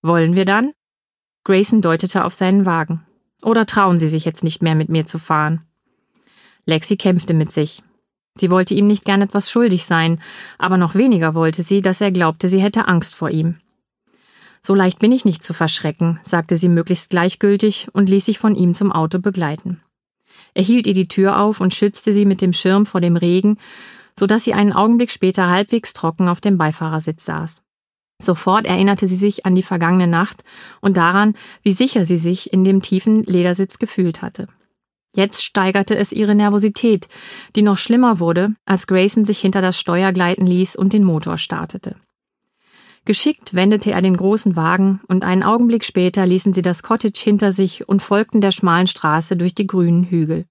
Wollen 0.00 0.36
wir 0.36 0.44
dann? 0.44 0.74
Grayson 1.42 1.82
deutete 1.82 2.24
auf 2.24 2.34
seinen 2.34 2.66
Wagen. 2.66 3.04
Oder 3.42 3.66
trauen 3.66 3.98
Sie 3.98 4.06
sich 4.06 4.24
jetzt 4.24 4.44
nicht 4.44 4.62
mehr 4.62 4.76
mit 4.76 4.90
mir 4.90 5.06
zu 5.06 5.18
fahren? 5.18 5.62
Lexi 6.66 6.96
kämpfte 6.96 7.34
mit 7.34 7.50
sich. 7.50 7.82
Sie 8.36 8.50
wollte 8.50 8.74
ihm 8.74 8.86
nicht 8.86 9.04
gern 9.04 9.22
etwas 9.22 9.50
schuldig 9.50 9.86
sein, 9.86 10.20
aber 10.58 10.76
noch 10.76 10.94
weniger 10.94 11.34
wollte 11.34 11.62
sie, 11.62 11.80
dass 11.80 12.00
er 12.00 12.12
glaubte, 12.12 12.48
sie 12.48 12.60
hätte 12.60 12.86
Angst 12.86 13.14
vor 13.14 13.30
ihm. 13.30 13.56
So 14.62 14.74
leicht 14.74 14.98
bin 14.98 15.12
ich 15.12 15.24
nicht 15.24 15.42
zu 15.42 15.54
verschrecken, 15.54 16.18
sagte 16.22 16.56
sie 16.56 16.68
möglichst 16.68 17.10
gleichgültig 17.10 17.88
und 17.92 18.08
ließ 18.08 18.26
sich 18.26 18.38
von 18.38 18.54
ihm 18.54 18.74
zum 18.74 18.92
Auto 18.92 19.20
begleiten. 19.20 19.80
Er 20.54 20.62
hielt 20.62 20.86
ihr 20.86 20.94
die 20.94 21.08
Tür 21.08 21.38
auf 21.38 21.60
und 21.60 21.74
schützte 21.74 22.12
sie 22.12 22.24
mit 22.24 22.40
dem 22.40 22.52
Schirm 22.52 22.84
vor 22.84 23.00
dem 23.00 23.16
Regen, 23.16 23.58
so 24.18 24.26
dass 24.26 24.44
sie 24.44 24.54
einen 24.54 24.72
Augenblick 24.72 25.10
später 25.10 25.48
halbwegs 25.48 25.92
trocken 25.92 26.28
auf 26.28 26.40
dem 26.40 26.58
Beifahrersitz 26.58 27.24
saß. 27.24 27.62
Sofort 28.20 28.66
erinnerte 28.66 29.06
sie 29.06 29.16
sich 29.16 29.44
an 29.44 29.54
die 29.54 29.62
vergangene 29.62 30.06
Nacht 30.06 30.42
und 30.80 30.96
daran, 30.96 31.34
wie 31.62 31.72
sicher 31.72 32.06
sie 32.06 32.16
sich 32.16 32.52
in 32.52 32.64
dem 32.64 32.80
tiefen 32.80 33.22
Ledersitz 33.24 33.78
gefühlt 33.78 34.22
hatte. 34.22 34.48
Jetzt 35.16 35.42
steigerte 35.42 35.96
es 35.96 36.12
ihre 36.12 36.34
Nervosität, 36.34 37.08
die 37.56 37.62
noch 37.62 37.78
schlimmer 37.78 38.20
wurde, 38.20 38.54
als 38.66 38.86
Grayson 38.86 39.24
sich 39.24 39.38
hinter 39.38 39.62
das 39.62 39.80
Steuer 39.80 40.12
gleiten 40.12 40.46
ließ 40.46 40.76
und 40.76 40.92
den 40.92 41.04
Motor 41.04 41.38
startete. 41.38 41.96
Geschickt 43.06 43.54
wendete 43.54 43.92
er 43.92 44.02
den 44.02 44.16
großen 44.16 44.56
Wagen, 44.56 45.00
und 45.08 45.24
einen 45.24 45.42
Augenblick 45.42 45.84
später 45.84 46.26
ließen 46.26 46.52
sie 46.52 46.60
das 46.60 46.82
Cottage 46.82 47.18
hinter 47.18 47.52
sich 47.52 47.88
und 47.88 48.02
folgten 48.02 48.42
der 48.42 48.50
schmalen 48.50 48.88
Straße 48.88 49.38
durch 49.38 49.54
die 49.54 49.66
grünen 49.66 50.04
Hügel. 50.04 50.44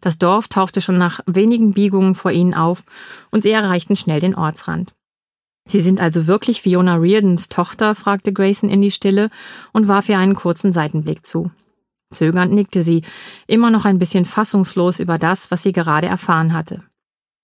Das 0.00 0.18
Dorf 0.18 0.48
tauchte 0.48 0.80
schon 0.80 0.98
nach 0.98 1.20
wenigen 1.26 1.72
Biegungen 1.72 2.16
vor 2.16 2.32
ihnen 2.32 2.54
auf, 2.54 2.82
und 3.30 3.44
sie 3.44 3.52
erreichten 3.52 3.94
schnell 3.94 4.18
den 4.18 4.34
Ortsrand. 4.34 4.92
Sie 5.66 5.80
sind 5.80 6.00
also 6.00 6.26
wirklich 6.26 6.62
Fiona 6.62 6.96
Reardons 6.96 7.48
Tochter? 7.48 7.94
fragte 7.94 8.32
Grayson 8.32 8.70
in 8.70 8.82
die 8.82 8.90
Stille 8.90 9.30
und 9.72 9.86
warf 9.86 10.08
ihr 10.08 10.18
einen 10.18 10.34
kurzen 10.34 10.72
Seitenblick 10.72 11.24
zu. 11.24 11.52
Zögernd 12.14 12.52
nickte 12.52 12.82
sie, 12.82 13.02
immer 13.46 13.70
noch 13.70 13.84
ein 13.84 13.98
bisschen 13.98 14.24
fassungslos 14.24 15.00
über 15.00 15.18
das, 15.18 15.50
was 15.50 15.62
sie 15.62 15.72
gerade 15.72 16.06
erfahren 16.06 16.52
hatte. 16.52 16.82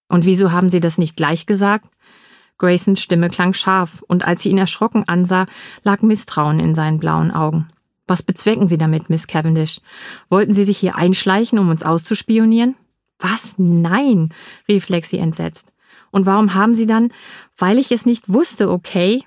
Und 0.09 0.25
wieso 0.25 0.51
haben 0.51 0.71
Sie 0.71 0.81
das 0.81 0.99
nicht 0.99 1.17
gleich 1.17 1.47
gesagt? 1.47 1.89
Graysons 2.59 3.01
Stimme 3.01 3.31
klang 3.31 3.55
scharf, 3.55 4.03
und 4.07 4.25
als 4.25 4.43
sie 4.43 4.51
ihn 4.51 4.59
erschrocken 4.59 5.05
ansah, 5.07 5.47
lag 5.83 6.03
Misstrauen 6.03 6.61
in 6.61 6.75
seinen 6.75 6.99
blauen 6.99 7.31
Augen. 7.31 7.71
Was 8.07 8.23
bezwecken 8.23 8.67
Sie 8.67 8.77
damit, 8.77 9.09
Miss 9.09 9.27
Cavendish? 9.27 9.81
Wollten 10.29 10.53
Sie 10.53 10.65
sich 10.65 10.79
hier 10.79 10.97
einschleichen, 10.97 11.59
um 11.59 11.71
uns 11.71 11.85
auszuspionieren? 11.85 12.75
Was? 13.19 13.55
Nein, 13.57 14.31
rief 14.69 14.89
Lexi 14.89 15.17
entsetzt. 15.19 15.73
Und 16.11 16.27
warum 16.27 16.55
haben 16.55 16.75
Sie 16.75 16.87
dann, 16.87 17.13
weil 17.57 17.79
ich 17.79 17.93
es 17.93 18.05
nicht 18.05 18.29
wusste, 18.29 18.71
okay? 18.71 19.23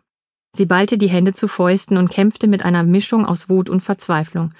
Sie 0.55 0.67
ballte 0.67 0.99
die 0.99 1.09
Hände 1.09 1.33
zu 1.33 1.47
Fäusten 1.47 1.97
und 1.97 2.11
kämpfte 2.11 2.45
mit 2.45 2.63
einer 2.63 2.83
Mischung 2.83 3.25
aus 3.25 3.49
Wut 3.49 3.71
und 3.71 3.81
Verzweiflung. 3.81 4.51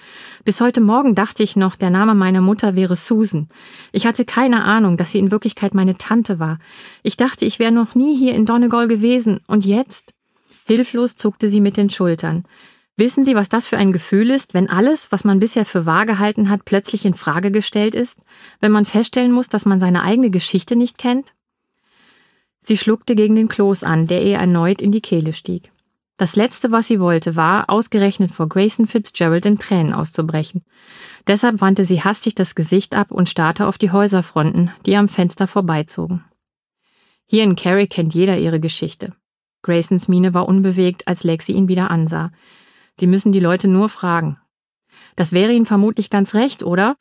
Bis 0.43 0.59
heute 0.59 0.81
Morgen 0.81 1.13
dachte 1.13 1.43
ich 1.43 1.55
noch, 1.55 1.75
der 1.75 1.91
Name 1.91 2.15
meiner 2.15 2.41
Mutter 2.41 2.75
wäre 2.75 2.95
Susan. 2.95 3.47
Ich 3.91 4.07
hatte 4.07 4.25
keine 4.25 4.63
Ahnung, 4.63 4.97
dass 4.97 5.11
sie 5.11 5.19
in 5.19 5.29
Wirklichkeit 5.29 5.75
meine 5.75 5.95
Tante 5.95 6.39
war. 6.39 6.57
Ich 7.03 7.15
dachte, 7.15 7.45
ich 7.45 7.59
wäre 7.59 7.71
noch 7.71 7.93
nie 7.93 8.17
hier 8.17 8.33
in 8.33 8.47
Donegal 8.47 8.87
gewesen. 8.87 9.41
Und 9.45 9.65
jetzt? 9.65 10.15
Hilflos 10.65 11.15
zuckte 11.15 11.47
sie 11.47 11.61
mit 11.61 11.77
den 11.77 11.91
Schultern. 11.91 12.45
Wissen 12.97 13.23
Sie, 13.23 13.35
was 13.35 13.49
das 13.49 13.67
für 13.67 13.77
ein 13.77 13.91
Gefühl 13.91 14.31
ist, 14.31 14.55
wenn 14.55 14.71
alles, 14.71 15.11
was 15.11 15.23
man 15.23 15.39
bisher 15.39 15.65
für 15.65 15.85
wahr 15.85 16.07
gehalten 16.07 16.49
hat, 16.49 16.65
plötzlich 16.65 17.05
in 17.05 17.13
Frage 17.13 17.51
gestellt 17.51 17.93
ist? 17.93 18.17
Wenn 18.59 18.71
man 18.71 18.85
feststellen 18.85 19.31
muss, 19.31 19.47
dass 19.47 19.65
man 19.65 19.79
seine 19.79 20.01
eigene 20.01 20.31
Geschichte 20.31 20.75
nicht 20.75 20.97
kennt? 20.97 21.33
Sie 22.61 22.77
schluckte 22.77 23.13
gegen 23.13 23.35
den 23.35 23.47
Kloß 23.47 23.83
an, 23.83 24.07
der 24.07 24.23
ihr 24.23 24.37
erneut 24.37 24.81
in 24.81 24.91
die 24.91 25.01
Kehle 25.01 25.33
stieg. 25.33 25.72
Das 26.23 26.37
Letzte, 26.37 26.71
was 26.71 26.87
sie 26.87 27.01
wollte, 27.01 27.35
war, 27.35 27.69
ausgerechnet 27.69 28.31
vor 28.31 28.47
Grayson 28.47 28.87
Fitzgerald 28.87 29.45
in 29.45 29.59
Tränen 29.59 29.91
auszubrechen. 29.91 30.63
Deshalb 31.27 31.59
wandte 31.59 31.83
sie 31.83 32.01
hastig 32.01 32.33
das 32.33 32.55
Gesicht 32.55 32.95
ab 32.95 33.11
und 33.11 33.27
starrte 33.27 33.67
auf 33.67 33.77
die 33.77 33.91
Häuserfronten, 33.91 34.71
die 34.85 34.95
am 34.95 35.09
Fenster 35.09 35.47
vorbeizogen. 35.47 36.23
Hier 37.25 37.43
in 37.43 37.57
Carrie 37.57 37.87
kennt 37.87 38.13
jeder 38.13 38.37
ihre 38.37 38.61
Geschichte. 38.61 39.11
Graysons 39.63 40.07
Miene 40.07 40.33
war 40.33 40.47
unbewegt, 40.47 41.09
als 41.09 41.25
Lexi 41.25 41.51
ihn 41.51 41.67
wieder 41.67 41.91
ansah. 41.91 42.31
Sie 42.97 43.07
müssen 43.07 43.33
die 43.33 43.41
Leute 43.41 43.67
nur 43.67 43.89
fragen. 43.89 44.37
Das 45.17 45.33
wäre 45.33 45.51
Ihnen 45.51 45.65
vermutlich 45.65 46.09
ganz 46.09 46.33
recht, 46.35 46.63
oder? 46.63 46.95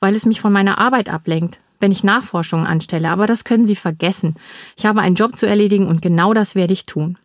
Weil 0.00 0.14
es 0.14 0.26
mich 0.26 0.42
von 0.42 0.52
meiner 0.52 0.76
Arbeit 0.76 1.08
ablenkt, 1.08 1.60
wenn 1.80 1.92
ich 1.92 2.04
Nachforschungen 2.04 2.66
anstelle, 2.66 3.08
aber 3.08 3.26
das 3.26 3.44
können 3.44 3.64
Sie 3.64 3.74
vergessen. 3.74 4.34
Ich 4.76 4.84
habe 4.84 5.00
einen 5.00 5.14
Job 5.14 5.38
zu 5.38 5.46
erledigen 5.46 5.86
und 5.86 6.02
genau 6.02 6.34
das 6.34 6.54
werde 6.54 6.74
ich 6.74 6.84
tun. 6.84 7.16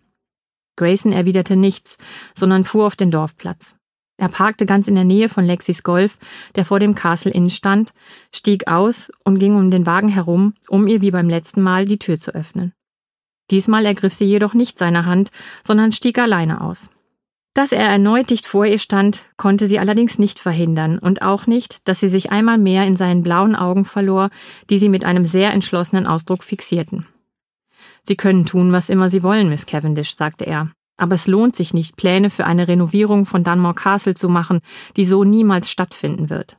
Grayson 0.75 1.12
erwiderte 1.12 1.56
nichts, 1.56 1.98
sondern 2.36 2.63
fuhr 2.63 2.86
auf 2.86 2.96
den 2.96 3.12
Dorfplatz. 3.12 3.75
Er 4.18 4.30
parkte 4.30 4.68
ganz 4.68 4.88
in 4.88 4.94
der 4.96 5.04
Nähe 5.04 5.30
von 5.30 5.46
Lexis 5.46 5.82
Golf, 5.82 6.20
der 6.56 6.63
vor 6.63 6.80
dem 6.80 6.94
Castle 6.94 7.32
Inn 7.32 7.50
stand, 7.50 7.92
stieg 8.34 8.68
aus 8.68 9.12
und 9.24 9.40
ging 9.40 9.56
um 9.56 9.72
den 9.72 9.88
Wagen 9.88 10.10
herum, 10.10 10.54
um 10.70 10.88
ihr 10.88 11.01
wie 11.01 11.10
beim 11.10 11.28
letzten 11.28 11.62
Mal 11.62 11.86
die 11.86 11.98
Tür 11.98 12.20
zu 12.20 12.36
öffnen. 12.36 12.74
Diesmal 13.50 13.86
ergriff 13.86 14.13
sie 14.13 14.25
jedoch 14.25 14.54
nicht 14.54 14.78
seine 14.78 15.06
Hand, 15.06 15.32
sondern 15.63 15.92
stieg 15.92 16.20
alleine 16.20 16.62
aus. 16.62 16.92
Dass 17.54 17.74
er 17.74 17.86
erneut 17.86 18.30
dicht 18.30 18.46
vor 18.46 18.66
ihr 18.66 18.80
stand, 18.80 19.25
konnte 19.36 19.68
sie 19.68 19.80
allerdings 19.80 20.20
nicht 20.20 20.40
verhindern 20.40 21.00
und 21.00 21.22
auch 21.22 21.48
nicht, 21.48 21.86
dass 21.88 22.00
sie 22.00 22.08
sich 22.08 22.32
einmal 22.32 22.58
mehr 22.58 22.86
in 22.86 22.96
seinen 22.96 23.24
blauen 23.24 23.56
Augen 23.56 23.84
verlor, 23.84 24.30
die 24.70 24.78
sie 24.78 24.88
mit 24.88 25.04
einem 25.04 25.25
sehr 25.25 25.51
entschlossenen 25.51 26.08
Ausdruck 26.08 26.44
fixierten. 26.44 27.08
Sie 28.03 28.15
können 28.15 28.46
tun, 28.46 28.72
was 28.72 28.89
immer 28.89 29.10
Sie 29.10 29.24
wollen, 29.24 29.50
Miss 29.50 29.65
Cavendish, 29.65 30.15
sagte 30.15 30.46
er. 30.46 30.72
Aber 30.98 31.15
es 31.15 31.27
lohnt 31.27 31.55
sich 31.55 31.74
nicht, 31.74 31.96
Pläne 31.96 32.29
für 32.29 32.46
eine 32.46 32.67
Renovierung 32.67 33.25
von 33.25 33.43
Dunmore 33.43 33.74
Castle 33.74 34.13
zu 34.13 34.29
machen, 34.29 34.62
die 34.98 35.05
so 35.05 35.24
niemals 35.24 35.70
stattfinden 35.70 36.29
wird. 36.29 36.58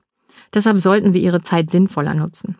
Deshalb 0.54 0.80
sollten 0.80 1.12
Sie 1.12 1.22
Ihre 1.22 1.42
Zeit 1.42 1.70
sinnvoller 1.70 2.14
nutzen. 2.14 2.56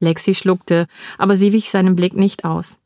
Lexi 0.00 0.34
schluckte, 0.34 0.86
aber 1.18 1.36
sie 1.36 1.52
wich 1.52 1.70
seinem 1.70 1.96
Blick 1.96 2.14
nicht 2.14 2.44
aus. 2.44 2.78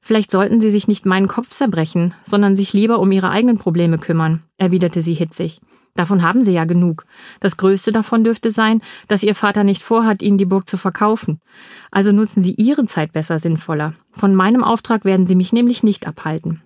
Vielleicht 0.00 0.30
sollten 0.30 0.60
Sie 0.60 0.70
sich 0.70 0.88
nicht 0.88 1.06
meinen 1.06 1.28
Kopf 1.28 1.50
zerbrechen, 1.50 2.14
sondern 2.24 2.56
sich 2.56 2.72
lieber 2.72 2.98
um 2.98 3.12
Ihre 3.12 3.30
eigenen 3.30 3.58
Probleme 3.58 3.98
kümmern, 3.98 4.42
erwiderte 4.58 5.00
sie 5.00 5.14
hitzig. 5.14 5.60
Davon 5.94 6.22
haben 6.22 6.42
Sie 6.42 6.52
ja 6.52 6.64
genug. 6.64 7.04
Das 7.40 7.56
Größte 7.56 7.92
davon 7.92 8.24
dürfte 8.24 8.50
sein, 8.50 8.80
dass 9.08 9.22
Ihr 9.22 9.34
Vater 9.34 9.62
nicht 9.62 9.82
vorhat, 9.82 10.22
Ihnen 10.22 10.38
die 10.38 10.46
Burg 10.46 10.66
zu 10.66 10.78
verkaufen. 10.78 11.40
Also 11.90 12.12
nutzen 12.12 12.42
Sie 12.42 12.54
Ihre 12.54 12.86
Zeit 12.86 13.12
besser 13.12 13.38
sinnvoller. 13.38 13.94
Von 14.10 14.34
meinem 14.34 14.64
Auftrag 14.64 15.04
werden 15.04 15.26
Sie 15.26 15.34
mich 15.34 15.52
nämlich 15.52 15.82
nicht 15.82 16.06
abhalten. 16.06 16.62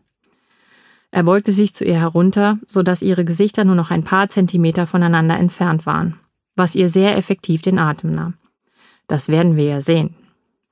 Er 1.11 1.23
beugte 1.23 1.51
sich 1.51 1.75
zu 1.75 1.85
ihr 1.85 1.99
herunter, 1.99 2.59
so 2.67 2.83
dass 2.83 3.01
ihre 3.01 3.25
Gesichter 3.25 3.65
nur 3.65 3.75
noch 3.75 3.91
ein 3.91 4.05
paar 4.05 4.29
Zentimeter 4.29 4.87
voneinander 4.87 5.39
entfernt 5.39 5.87
waren, 5.87 6.19
was 6.57 6.75
ihr 6.75 6.89
sehr 6.89 7.17
effektiv 7.17 7.63
den 7.63 7.79
Atem 7.79 8.15
nahm. 8.15 8.35
Das 9.07 9.29
werden 9.29 9.57
wir 9.57 9.65
ja 9.65 9.81
sehen. 9.81 10.15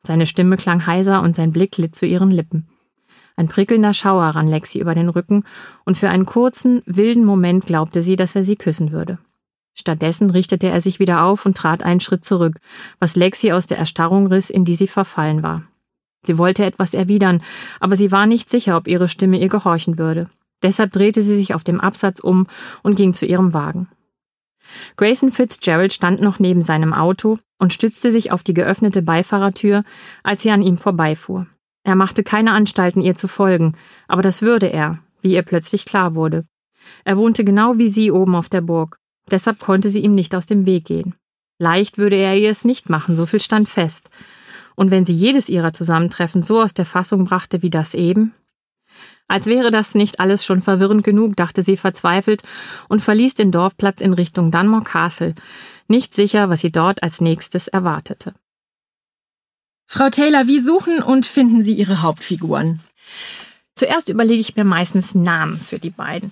Seine 0.06 0.26
Stimme 0.26 0.56
klang 0.56 0.86
heiser 0.86 1.22
und 1.22 1.34
sein 1.34 1.52
Blick 1.52 1.72
glitt 1.72 1.94
zu 1.94 2.04
ihren 2.04 2.30
Lippen. 2.30 2.68
Ein 3.36 3.48
prickelnder 3.48 3.94
Schauer 3.94 4.26
rann 4.26 4.46
Lexi 4.46 4.78
über 4.78 4.94
den 4.94 5.08
Rücken, 5.08 5.44
und 5.84 5.98
für 5.98 6.08
einen 6.08 6.26
kurzen, 6.26 6.82
wilden 6.86 7.24
Moment 7.24 7.66
glaubte 7.66 8.00
sie, 8.00 8.16
dass 8.16 8.36
er 8.36 8.44
sie 8.44 8.56
küssen 8.56 8.92
würde. 8.92 9.18
Stattdessen 9.74 10.30
richtete 10.30 10.68
er 10.68 10.80
sich 10.80 11.00
wieder 11.00 11.24
auf 11.24 11.44
und 11.44 11.56
trat 11.56 11.82
einen 11.82 12.00
Schritt 12.00 12.24
zurück, 12.24 12.60
was 13.00 13.16
Lexi 13.16 13.52
aus 13.52 13.66
der 13.66 13.78
Erstarrung 13.78 14.28
riss, 14.28 14.50
in 14.50 14.64
die 14.64 14.76
sie 14.76 14.86
verfallen 14.86 15.42
war. 15.42 15.64
Sie 16.22 16.38
wollte 16.38 16.64
etwas 16.64 16.94
erwidern, 16.94 17.42
aber 17.80 17.96
sie 17.96 18.12
war 18.12 18.26
nicht 18.26 18.48
sicher, 18.48 18.76
ob 18.76 18.86
ihre 18.86 19.08
Stimme 19.08 19.38
ihr 19.38 19.48
gehorchen 19.48 19.98
würde. 19.98 20.30
Deshalb 20.62 20.92
drehte 20.92 21.22
sie 21.22 21.36
sich 21.36 21.54
auf 21.54 21.64
dem 21.64 21.80
Absatz 21.80 22.20
um 22.20 22.46
und 22.82 22.94
ging 22.94 23.12
zu 23.12 23.26
ihrem 23.26 23.52
Wagen. 23.52 23.88
Grayson 24.96 25.30
Fitzgerald 25.30 25.92
stand 25.92 26.22
noch 26.22 26.38
neben 26.38 26.62
seinem 26.62 26.94
Auto 26.94 27.38
und 27.58 27.72
stützte 27.72 28.10
sich 28.10 28.32
auf 28.32 28.42
die 28.42 28.54
geöffnete 28.54 29.02
Beifahrertür, 29.02 29.84
als 30.22 30.42
sie 30.42 30.50
an 30.50 30.62
ihm 30.62 30.78
vorbeifuhr. 30.78 31.46
Er 31.84 31.96
machte 31.96 32.24
keine 32.24 32.52
Anstalten, 32.52 33.02
ihr 33.02 33.14
zu 33.14 33.28
folgen, 33.28 33.76
aber 34.08 34.22
das 34.22 34.42
würde 34.42 34.66
er, 34.66 34.98
wie 35.20 35.34
ihr 35.34 35.42
plötzlich 35.42 35.84
klar 35.84 36.14
wurde. 36.14 36.46
Er 37.04 37.16
wohnte 37.16 37.44
genau 37.44 37.78
wie 37.78 37.88
sie 37.88 38.10
oben 38.10 38.34
auf 38.34 38.48
der 38.48 38.62
Burg, 38.62 38.98
deshalb 39.30 39.58
konnte 39.60 39.90
sie 39.90 40.00
ihm 40.00 40.14
nicht 40.14 40.34
aus 40.34 40.46
dem 40.46 40.66
Weg 40.66 40.86
gehen. 40.86 41.14
Leicht 41.58 41.98
würde 41.98 42.16
er 42.16 42.36
ihr 42.36 42.50
es 42.50 42.64
nicht 42.64 42.88
machen, 42.88 43.16
so 43.16 43.26
viel 43.26 43.40
stand 43.40 43.68
fest. 43.68 44.10
Und 44.74 44.90
wenn 44.90 45.04
sie 45.04 45.14
jedes 45.14 45.48
ihrer 45.48 45.72
Zusammentreffen 45.72 46.42
so 46.42 46.60
aus 46.60 46.74
der 46.74 46.86
Fassung 46.86 47.24
brachte 47.24 47.62
wie 47.62 47.70
das 47.70 47.94
eben? 47.94 48.34
Als 49.28 49.46
wäre 49.46 49.70
das 49.70 49.94
nicht 49.94 50.20
alles 50.20 50.44
schon 50.44 50.60
verwirrend 50.60 51.04
genug, 51.04 51.36
dachte 51.36 51.62
sie 51.62 51.76
verzweifelt 51.76 52.42
und 52.88 53.00
verließ 53.00 53.34
den 53.34 53.52
Dorfplatz 53.52 54.00
in 54.00 54.12
Richtung 54.12 54.50
Dunmore 54.50 54.84
Castle, 54.84 55.34
nicht 55.86 56.14
sicher, 56.14 56.48
was 56.48 56.60
sie 56.60 56.72
dort 56.72 57.02
als 57.02 57.20
nächstes 57.20 57.68
erwartete. 57.68 58.34
Frau 59.86 60.10
Taylor, 60.10 60.46
wie 60.46 60.60
suchen 60.60 61.02
und 61.02 61.26
finden 61.26 61.62
Sie 61.62 61.74
Ihre 61.74 62.02
Hauptfiguren? 62.02 62.80
Zuerst 63.76 64.08
überlege 64.08 64.40
ich 64.40 64.56
mir 64.56 64.64
meistens 64.64 65.14
Namen 65.14 65.56
für 65.56 65.78
die 65.78 65.90
beiden. 65.90 66.30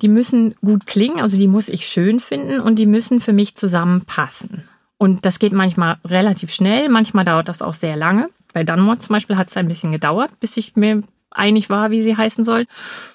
Die 0.00 0.08
müssen 0.08 0.54
gut 0.64 0.86
klingen, 0.86 1.20
also 1.20 1.36
die 1.36 1.48
muss 1.48 1.68
ich 1.68 1.86
schön 1.86 2.20
finden 2.20 2.60
und 2.60 2.76
die 2.76 2.86
müssen 2.86 3.20
für 3.20 3.32
mich 3.32 3.56
zusammenpassen. 3.56 4.68
Und 4.96 5.26
das 5.26 5.40
geht 5.40 5.52
manchmal 5.52 5.98
relativ 6.04 6.52
schnell, 6.52 6.88
manchmal 6.88 7.24
dauert 7.24 7.48
das 7.48 7.62
auch 7.62 7.74
sehr 7.74 7.96
lange. 7.96 8.30
Bei 8.52 8.62
Dunmore 8.62 8.98
zum 8.98 9.12
Beispiel 9.12 9.36
hat 9.36 9.48
es 9.48 9.56
ein 9.56 9.66
bisschen 9.66 9.90
gedauert, 9.90 10.30
bis 10.38 10.56
ich 10.56 10.76
mir 10.76 11.02
einig 11.30 11.68
war, 11.68 11.90
wie 11.90 12.02
sie 12.02 12.16
heißen 12.16 12.44
soll. 12.44 12.66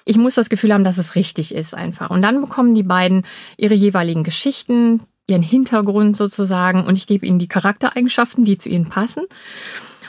Ich 0.04 0.18
muss 0.18 0.34
das 0.34 0.50
Gefühl 0.50 0.74
haben, 0.74 0.84
dass 0.84 0.98
es 0.98 1.14
richtig 1.14 1.54
ist 1.54 1.74
einfach. 1.74 2.10
Und 2.10 2.20
dann 2.20 2.42
bekommen 2.42 2.74
die 2.74 2.82
beiden 2.82 3.24
ihre 3.56 3.74
jeweiligen 3.74 4.24
Geschichten, 4.24 5.00
ihren 5.30 5.42
Hintergrund 5.42 6.16
sozusagen 6.16 6.84
und 6.84 6.96
ich 6.96 7.06
gebe 7.06 7.24
ihnen 7.24 7.38
die 7.38 7.48
Charaktereigenschaften, 7.48 8.44
die 8.44 8.58
zu 8.58 8.68
ihnen 8.68 8.88
passen. 8.88 9.24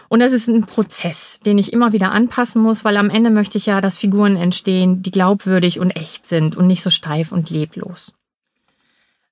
Und 0.09 0.19
das 0.19 0.33
ist 0.33 0.49
ein 0.49 0.65
Prozess, 0.65 1.39
den 1.39 1.57
ich 1.57 1.71
immer 1.71 1.93
wieder 1.93 2.11
anpassen 2.11 2.61
muss, 2.61 2.83
weil 2.83 2.97
am 2.97 3.09
Ende 3.09 3.29
möchte 3.29 3.57
ich 3.57 3.67
ja, 3.67 3.79
dass 3.79 3.95
Figuren 3.95 4.35
entstehen, 4.35 5.01
die 5.01 5.11
glaubwürdig 5.11 5.79
und 5.79 5.91
echt 5.91 6.25
sind 6.25 6.57
und 6.57 6.67
nicht 6.67 6.83
so 6.83 6.89
steif 6.89 7.31
und 7.31 7.49
leblos. 7.49 8.11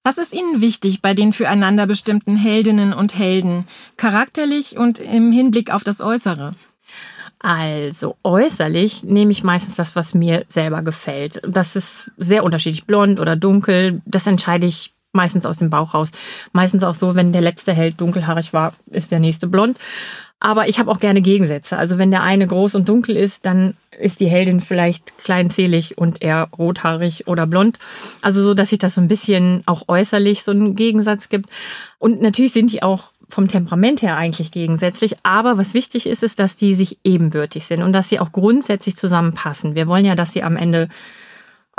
Was 0.03 0.17
ist 0.17 0.33
Ihnen 0.33 0.61
wichtig 0.61 1.01
bei 1.01 1.13
den 1.13 1.33
füreinander 1.33 1.85
bestimmten 1.85 2.37
Heldinnen 2.37 2.93
und 2.93 3.17
Helden, 3.17 3.67
charakterlich 3.97 4.77
und 4.77 4.99
im 4.99 5.33
Hinblick 5.33 5.71
auf 5.71 5.83
das 5.83 5.99
Äußere? 5.99 6.53
Also 7.39 8.17
äußerlich 8.23 9.03
nehme 9.03 9.31
ich 9.31 9.43
meistens 9.43 9.75
das, 9.75 9.95
was 9.95 10.13
mir 10.13 10.45
selber 10.47 10.81
gefällt. 10.81 11.41
Das 11.47 11.75
ist 11.75 12.11
sehr 12.17 12.43
unterschiedlich, 12.43 12.85
blond 12.85 13.19
oder 13.19 13.35
dunkel. 13.35 14.01
Das 14.05 14.27
entscheide 14.27 14.67
ich 14.67 14.93
meistens 15.11 15.45
aus 15.45 15.57
dem 15.57 15.69
Bauch 15.69 15.93
raus. 15.93 16.11
Meistens 16.51 16.83
auch 16.83 16.95
so, 16.95 17.15
wenn 17.15 17.33
der 17.33 17.41
letzte 17.41 17.73
Held 17.73 17.99
dunkelhaarig 17.99 18.53
war, 18.53 18.73
ist 18.91 19.11
der 19.11 19.19
nächste 19.19 19.47
blond. 19.47 19.77
Aber 20.41 20.69
ich 20.69 20.79
habe 20.79 20.89
auch 20.89 20.99
gerne 20.99 21.21
Gegensätze. 21.21 21.77
Also 21.77 21.97
wenn 21.97 22.11
der 22.11 22.23
eine 22.23 22.47
groß 22.47 22.75
und 22.75 22.87
dunkel 22.87 23.17
ist, 23.17 23.45
dann 23.45 23.75
ist 23.99 24.21
die 24.21 24.27
Heldin 24.27 24.61
vielleicht 24.61 25.17
kleinzählig 25.17 25.97
und 25.97 26.21
eher 26.21 26.47
rothaarig 26.57 27.27
oder 27.27 27.45
blond. 27.45 27.77
Also 28.21 28.41
so, 28.41 28.53
dass 28.53 28.69
sich 28.69 28.79
das 28.79 28.95
so 28.95 29.01
ein 29.01 29.09
bisschen 29.09 29.63
auch 29.65 29.83
äußerlich 29.89 30.43
so 30.43 30.51
einen 30.51 30.75
Gegensatz 30.75 31.27
gibt. 31.27 31.49
Und 31.97 32.21
natürlich 32.21 32.53
sind 32.53 32.71
die 32.71 32.83
auch 32.83 33.11
vom 33.27 33.47
Temperament 33.47 34.01
her 34.01 34.15
eigentlich 34.15 34.51
gegensätzlich. 34.51 35.17
Aber 35.23 35.57
was 35.57 35.73
wichtig 35.73 36.07
ist, 36.07 36.23
ist, 36.23 36.39
dass 36.39 36.55
die 36.55 36.73
sich 36.73 36.97
ebenbürtig 37.03 37.65
sind 37.65 37.83
und 37.83 37.91
dass 37.91 38.09
sie 38.09 38.19
auch 38.19 38.31
grundsätzlich 38.31 38.95
zusammenpassen. 38.95 39.75
Wir 39.75 39.87
wollen 39.87 40.05
ja, 40.05 40.15
dass 40.15 40.31
sie 40.31 40.43
am 40.43 40.55
Ende 40.55 40.87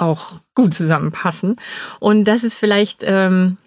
auch 0.00 0.40
gut 0.54 0.74
zusammenpassen. 0.74 1.56
Und 1.98 2.24
das 2.24 2.44
ist 2.44 2.58
vielleicht 2.58 3.02
ähm, 3.04 3.58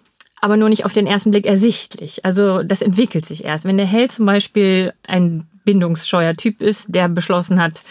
aber 0.44 0.58
nur 0.58 0.68
nicht 0.68 0.84
auf 0.84 0.92
den 0.92 1.06
ersten 1.06 1.30
Blick 1.30 1.46
ersichtlich. 1.46 2.24
Also 2.24 2.62
das 2.62 2.82
entwickelt 2.82 3.24
sich 3.24 3.44
erst. 3.44 3.64
Wenn 3.64 3.78
der 3.78 3.86
Held 3.86 4.12
zum 4.12 4.26
Beispiel 4.26 4.92
ein 5.06 5.48
bindungsscheuer 5.64 6.34
Typ 6.34 6.60
ist, 6.60 6.94
der 6.94 7.08
beschlossen 7.08 7.62
hat, 7.62 7.82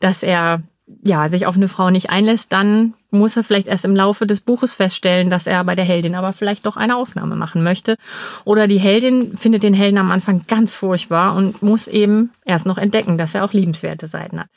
dass 0.00 0.22
er 0.22 0.62
ja, 1.02 1.30
sich 1.30 1.46
auf 1.46 1.56
eine 1.56 1.68
Frau 1.68 1.88
nicht 1.88 2.10
einlässt, 2.10 2.52
dann 2.52 2.92
muss 3.14 3.36
er 3.36 3.44
vielleicht 3.44 3.68
erst 3.68 3.84
im 3.84 3.96
Laufe 3.96 4.26
des 4.26 4.40
Buches 4.40 4.74
feststellen, 4.74 5.30
dass 5.30 5.46
er 5.46 5.64
bei 5.64 5.74
der 5.74 5.84
Heldin 5.84 6.14
aber 6.14 6.32
vielleicht 6.32 6.66
doch 6.66 6.76
eine 6.76 6.96
Ausnahme 6.96 7.36
machen 7.36 7.62
möchte. 7.62 7.96
Oder 8.44 8.68
die 8.68 8.78
Heldin 8.78 9.36
findet 9.36 9.62
den 9.62 9.74
Helden 9.74 9.98
am 9.98 10.10
Anfang 10.10 10.44
ganz 10.46 10.74
furchtbar 10.74 11.34
und 11.34 11.62
muss 11.62 11.88
eben 11.88 12.30
erst 12.44 12.66
noch 12.66 12.78
entdecken, 12.78 13.16
dass 13.18 13.34
er 13.34 13.44
auch 13.44 13.52
liebenswerte 13.52 14.06
Seiten 14.06 14.40
hat. 14.40 14.48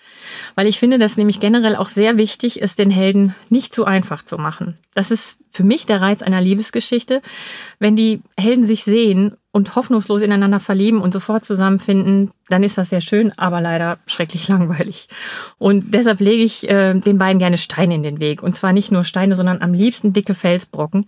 Weil 0.56 0.68
ich 0.68 0.80
finde, 0.80 0.98
dass 0.98 1.18
nämlich 1.18 1.40
generell 1.40 1.76
auch 1.76 1.90
sehr 1.90 2.18
wichtig 2.18 2.60
ist, 2.60 2.80
den 2.80 2.92
Helden 2.92 3.36
nicht 3.50 3.74
zu 3.74 3.86
einfach 3.86 4.24
zu 4.24 4.38
machen. 4.38 4.78
Das 4.94 5.12
ist 5.12 5.40
für 5.50 5.64
mich 5.64 5.86
der 5.86 6.02
Reiz 6.02 6.22
einer 6.22 6.42
Liebesgeschichte, 6.42 7.22
wenn 7.80 7.96
die 7.96 8.22
Helden 8.38 8.64
sich 8.64 8.84
sehen 8.84 9.38
und 9.58 9.76
hoffnungslos 9.76 10.22
ineinander 10.22 10.60
verlieben 10.60 11.02
und 11.02 11.12
sofort 11.12 11.44
zusammenfinden, 11.44 12.30
dann 12.48 12.62
ist 12.62 12.78
das 12.78 12.92
sehr 12.92 13.02
schön, 13.02 13.34
aber 13.38 13.60
leider 13.60 13.98
schrecklich 14.06 14.48
langweilig. 14.54 15.10
Und 15.58 15.96
deshalb 15.96 16.20
lege 16.20 16.44
ich 16.44 16.70
äh, 16.70 16.94
den 16.94 17.18
beiden 17.18 17.40
gerne 17.40 17.58
Steine 17.58 17.96
in 17.96 18.04
den 18.04 18.20
Weg. 18.20 18.44
Und 18.44 18.56
zwar 18.56 18.72
nicht 18.72 18.92
nur 18.92 19.04
Steine, 19.04 19.36
sondern 19.36 19.64
am 19.64 19.74
liebsten 19.74 20.14
dicke 20.14 20.36
Felsbrocken. 20.36 21.08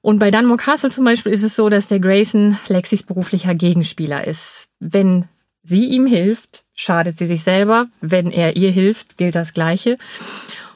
Und 0.00 0.20
bei 0.20 0.30
Dunmore 0.30 0.58
Castle 0.58 0.90
zum 0.90 1.04
Beispiel 1.04 1.32
ist 1.32 1.42
es 1.42 1.56
so, 1.56 1.68
dass 1.68 1.88
der 1.88 1.98
Grayson 1.98 2.56
Lexis 2.68 3.02
beruflicher 3.02 3.56
Gegenspieler 3.56 4.24
ist. 4.24 4.68
Wenn 4.78 5.24
sie 5.64 5.86
ihm 5.86 6.06
hilft, 6.06 6.62
schadet 6.72 7.18
sie 7.18 7.26
sich 7.26 7.42
selber. 7.42 7.88
Wenn 8.00 8.30
er 8.30 8.54
ihr 8.54 8.70
hilft, 8.70 9.18
gilt 9.18 9.34
das 9.34 9.54
Gleiche. 9.54 9.98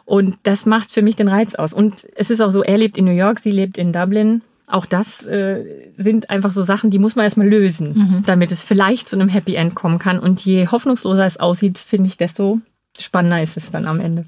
Und 0.05 0.39
das 0.43 0.67
macht 0.67 0.91
für 0.91 1.03
mich 1.03 1.15
den 1.15 1.29
Reiz 1.29 1.55
aus. 1.55 1.73
Und 1.73 2.09
es 2.17 2.31
ist 2.31 2.41
auch 2.41 2.51
so, 2.51 2.65
er 2.65 2.79
lebt 2.79 2.99
in 2.99 3.05
New 3.05 3.13
York, 3.13 3.39
sie 3.39 3.53
lebt 3.53 3.79
in 3.79 3.93
Dublin 3.93 4.43
auch 4.73 4.87
das 4.87 5.25
äh, 5.27 5.91
sind 5.97 6.31
einfach 6.31 6.53
so 6.53 6.63
Sachen, 6.63 6.91
die 6.91 6.99
muss 6.99 7.17
man 7.17 7.25
erstmal 7.25 7.49
lösen, 7.49 7.93
mhm. 7.95 8.23
damit 8.27 8.51
es 8.51 8.63
vielleicht 8.63 9.09
zu 9.09 9.17
einem 9.17 9.29
Happy 9.29 9.55
End 9.55 9.75
kommen 9.75 9.99
kann. 9.99 10.19
Und 10.19 10.45
je 10.45 10.69
hoffnungsloser 10.69 11.27
es 11.27 11.39
aussieht, 11.39 11.79
finde 11.79 12.09
ich, 12.09 12.17
desto 12.17 12.61
spannender 12.99 13.43
ist 13.43 13.57
es 13.57 13.71
dann 13.71 13.87
am 13.87 14.01
Ende. 14.01 14.25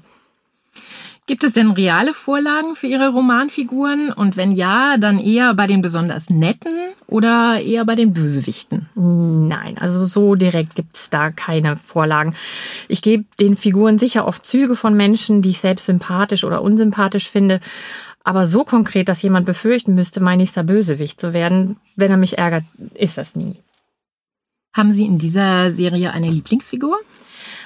Gibt 1.25 1.45
es 1.45 1.53
denn 1.53 1.71
reale 1.71 2.13
Vorlagen 2.13 2.75
für 2.75 2.87
Ihre 2.87 3.07
Romanfiguren? 3.07 4.11
Und 4.11 4.35
wenn 4.35 4.51
ja, 4.51 4.97
dann 4.97 5.19
eher 5.19 5.53
bei 5.53 5.67
den 5.67 5.81
besonders 5.81 6.29
netten 6.29 6.73
oder 7.07 7.61
eher 7.61 7.85
bei 7.85 7.95
den 7.95 8.13
Bösewichten? 8.13 8.89
Nein, 8.95 9.77
also 9.77 10.03
so 10.03 10.35
direkt 10.35 10.75
gibt 10.75 10.97
es 10.97 11.09
da 11.09 11.31
keine 11.31 11.77
Vorlagen. 11.77 12.35
Ich 12.89 13.01
gebe 13.01 13.23
den 13.39 13.55
Figuren 13.55 13.97
sicher 13.97 14.27
oft 14.27 14.45
Züge 14.45 14.75
von 14.75 14.95
Menschen, 14.95 15.41
die 15.41 15.51
ich 15.51 15.59
selbst 15.59 15.85
sympathisch 15.85 16.43
oder 16.43 16.61
unsympathisch 16.61 17.29
finde. 17.29 17.61
Aber 18.23 18.47
so 18.47 18.63
konkret, 18.63 19.09
dass 19.09 19.21
jemand 19.21 19.45
befürchten 19.45 19.95
müsste, 19.95 20.21
mein 20.21 20.37
nächster 20.37 20.63
Bösewicht 20.63 21.19
zu 21.19 21.33
werden, 21.33 21.77
wenn 21.95 22.11
er 22.11 22.17
mich 22.17 22.37
ärgert, 22.37 22.63
ist 22.93 23.17
das 23.17 23.35
nie. 23.35 23.57
Haben 24.73 24.93
Sie 24.93 25.05
in 25.05 25.19
dieser 25.19 25.71
Serie 25.71 26.11
eine 26.11 26.29
Lieblingsfigur? 26.29 26.97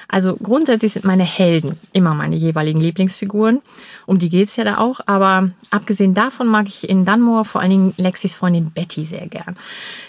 Also 0.10 0.36
grundsätzlich 0.38 0.94
sind 0.94 1.06
meine 1.06 1.24
Helden 1.24 1.78
immer 1.92 2.14
meine 2.14 2.36
jeweiligen 2.36 2.80
Lieblingsfiguren. 2.80 3.62
Um 4.06 4.20
die 4.20 4.30
geht's 4.30 4.56
ja 4.56 4.64
da 4.64 4.78
auch. 4.78 5.02
Aber 5.06 5.52
abgesehen 5.70 6.14
davon 6.14 6.48
mag 6.48 6.68
ich 6.68 6.88
in 6.90 7.06
Dunmore 7.06 7.46
vor 7.46 7.62
allen 7.62 7.70
Dingen 7.70 7.94
Lexis 7.98 8.36
Freundin 8.36 8.72
Betty 8.72 9.04
sehr 9.04 9.28
gern. 9.28 9.58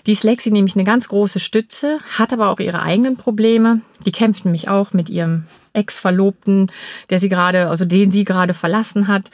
Die 0.06 0.12
ist 0.12 0.22
Lexi 0.22 0.50
nämlich 0.50 0.76
eine 0.76 0.84
ganz 0.84 1.08
große 1.08 1.40
Stütze, 1.40 1.98
hat 2.16 2.32
aber 2.32 2.48
auch 2.50 2.60
ihre 2.60 2.82
eigenen 2.82 3.16
Probleme. 3.16 3.80
Die 4.06 4.12
kämpft 4.12 4.44
nämlich 4.44 4.68
auch 4.68 4.92
mit 4.92 5.10
ihrem 5.10 5.46
Ex-Verlobten, 5.78 6.70
der 7.10 7.18
sie 7.18 7.28
gerade, 7.28 7.68
also 7.68 7.84
den 7.84 8.10
sie 8.10 8.24
gerade 8.24 8.54
verlassen 8.54 9.08
hat. 9.08 9.30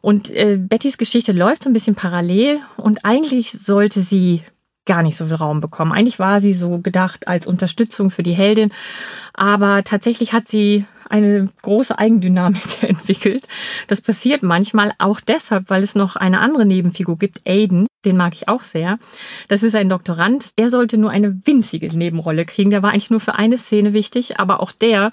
Und 0.00 0.30
äh, 0.30 0.56
Bettys 0.58 0.98
Geschichte 0.98 1.32
läuft 1.32 1.64
so 1.64 1.70
ein 1.70 1.72
bisschen 1.72 1.96
parallel 1.96 2.60
und 2.76 3.04
eigentlich 3.04 3.52
sollte 3.52 4.02
sie 4.02 4.42
gar 4.86 5.02
nicht 5.02 5.16
so 5.16 5.26
viel 5.26 5.34
Raum 5.34 5.60
bekommen. 5.60 5.92
Eigentlich 5.92 6.18
war 6.18 6.40
sie 6.40 6.52
so 6.52 6.78
gedacht 6.78 7.26
als 7.28 7.46
Unterstützung 7.46 8.10
für 8.10 8.22
die 8.22 8.34
Heldin, 8.34 8.72
aber 9.34 9.82
tatsächlich 9.82 10.32
hat 10.32 10.48
sie 10.48 10.86
eine 11.08 11.48
große 11.62 11.98
Eigendynamik 11.98 12.62
entwickelt. 12.82 13.46
Das 13.86 14.00
passiert 14.00 14.42
manchmal 14.42 14.92
auch 14.98 15.20
deshalb, 15.20 15.70
weil 15.70 15.82
es 15.82 15.94
noch 15.94 16.16
eine 16.16 16.40
andere 16.40 16.64
Nebenfigur 16.64 17.18
gibt, 17.18 17.42
Aiden, 17.46 17.86
den 18.04 18.16
mag 18.16 18.34
ich 18.34 18.48
auch 18.48 18.62
sehr. 18.62 18.98
Das 19.48 19.62
ist 19.62 19.74
ein 19.74 19.88
Doktorand, 19.88 20.58
der 20.58 20.70
sollte 20.70 20.98
nur 20.98 21.10
eine 21.10 21.40
winzige 21.44 21.94
Nebenrolle 21.96 22.44
kriegen. 22.44 22.70
Der 22.70 22.82
war 22.82 22.90
eigentlich 22.90 23.10
nur 23.10 23.20
für 23.20 23.34
eine 23.34 23.58
Szene 23.58 23.92
wichtig, 23.92 24.38
aber 24.38 24.60
auch 24.60 24.72
der, 24.72 25.10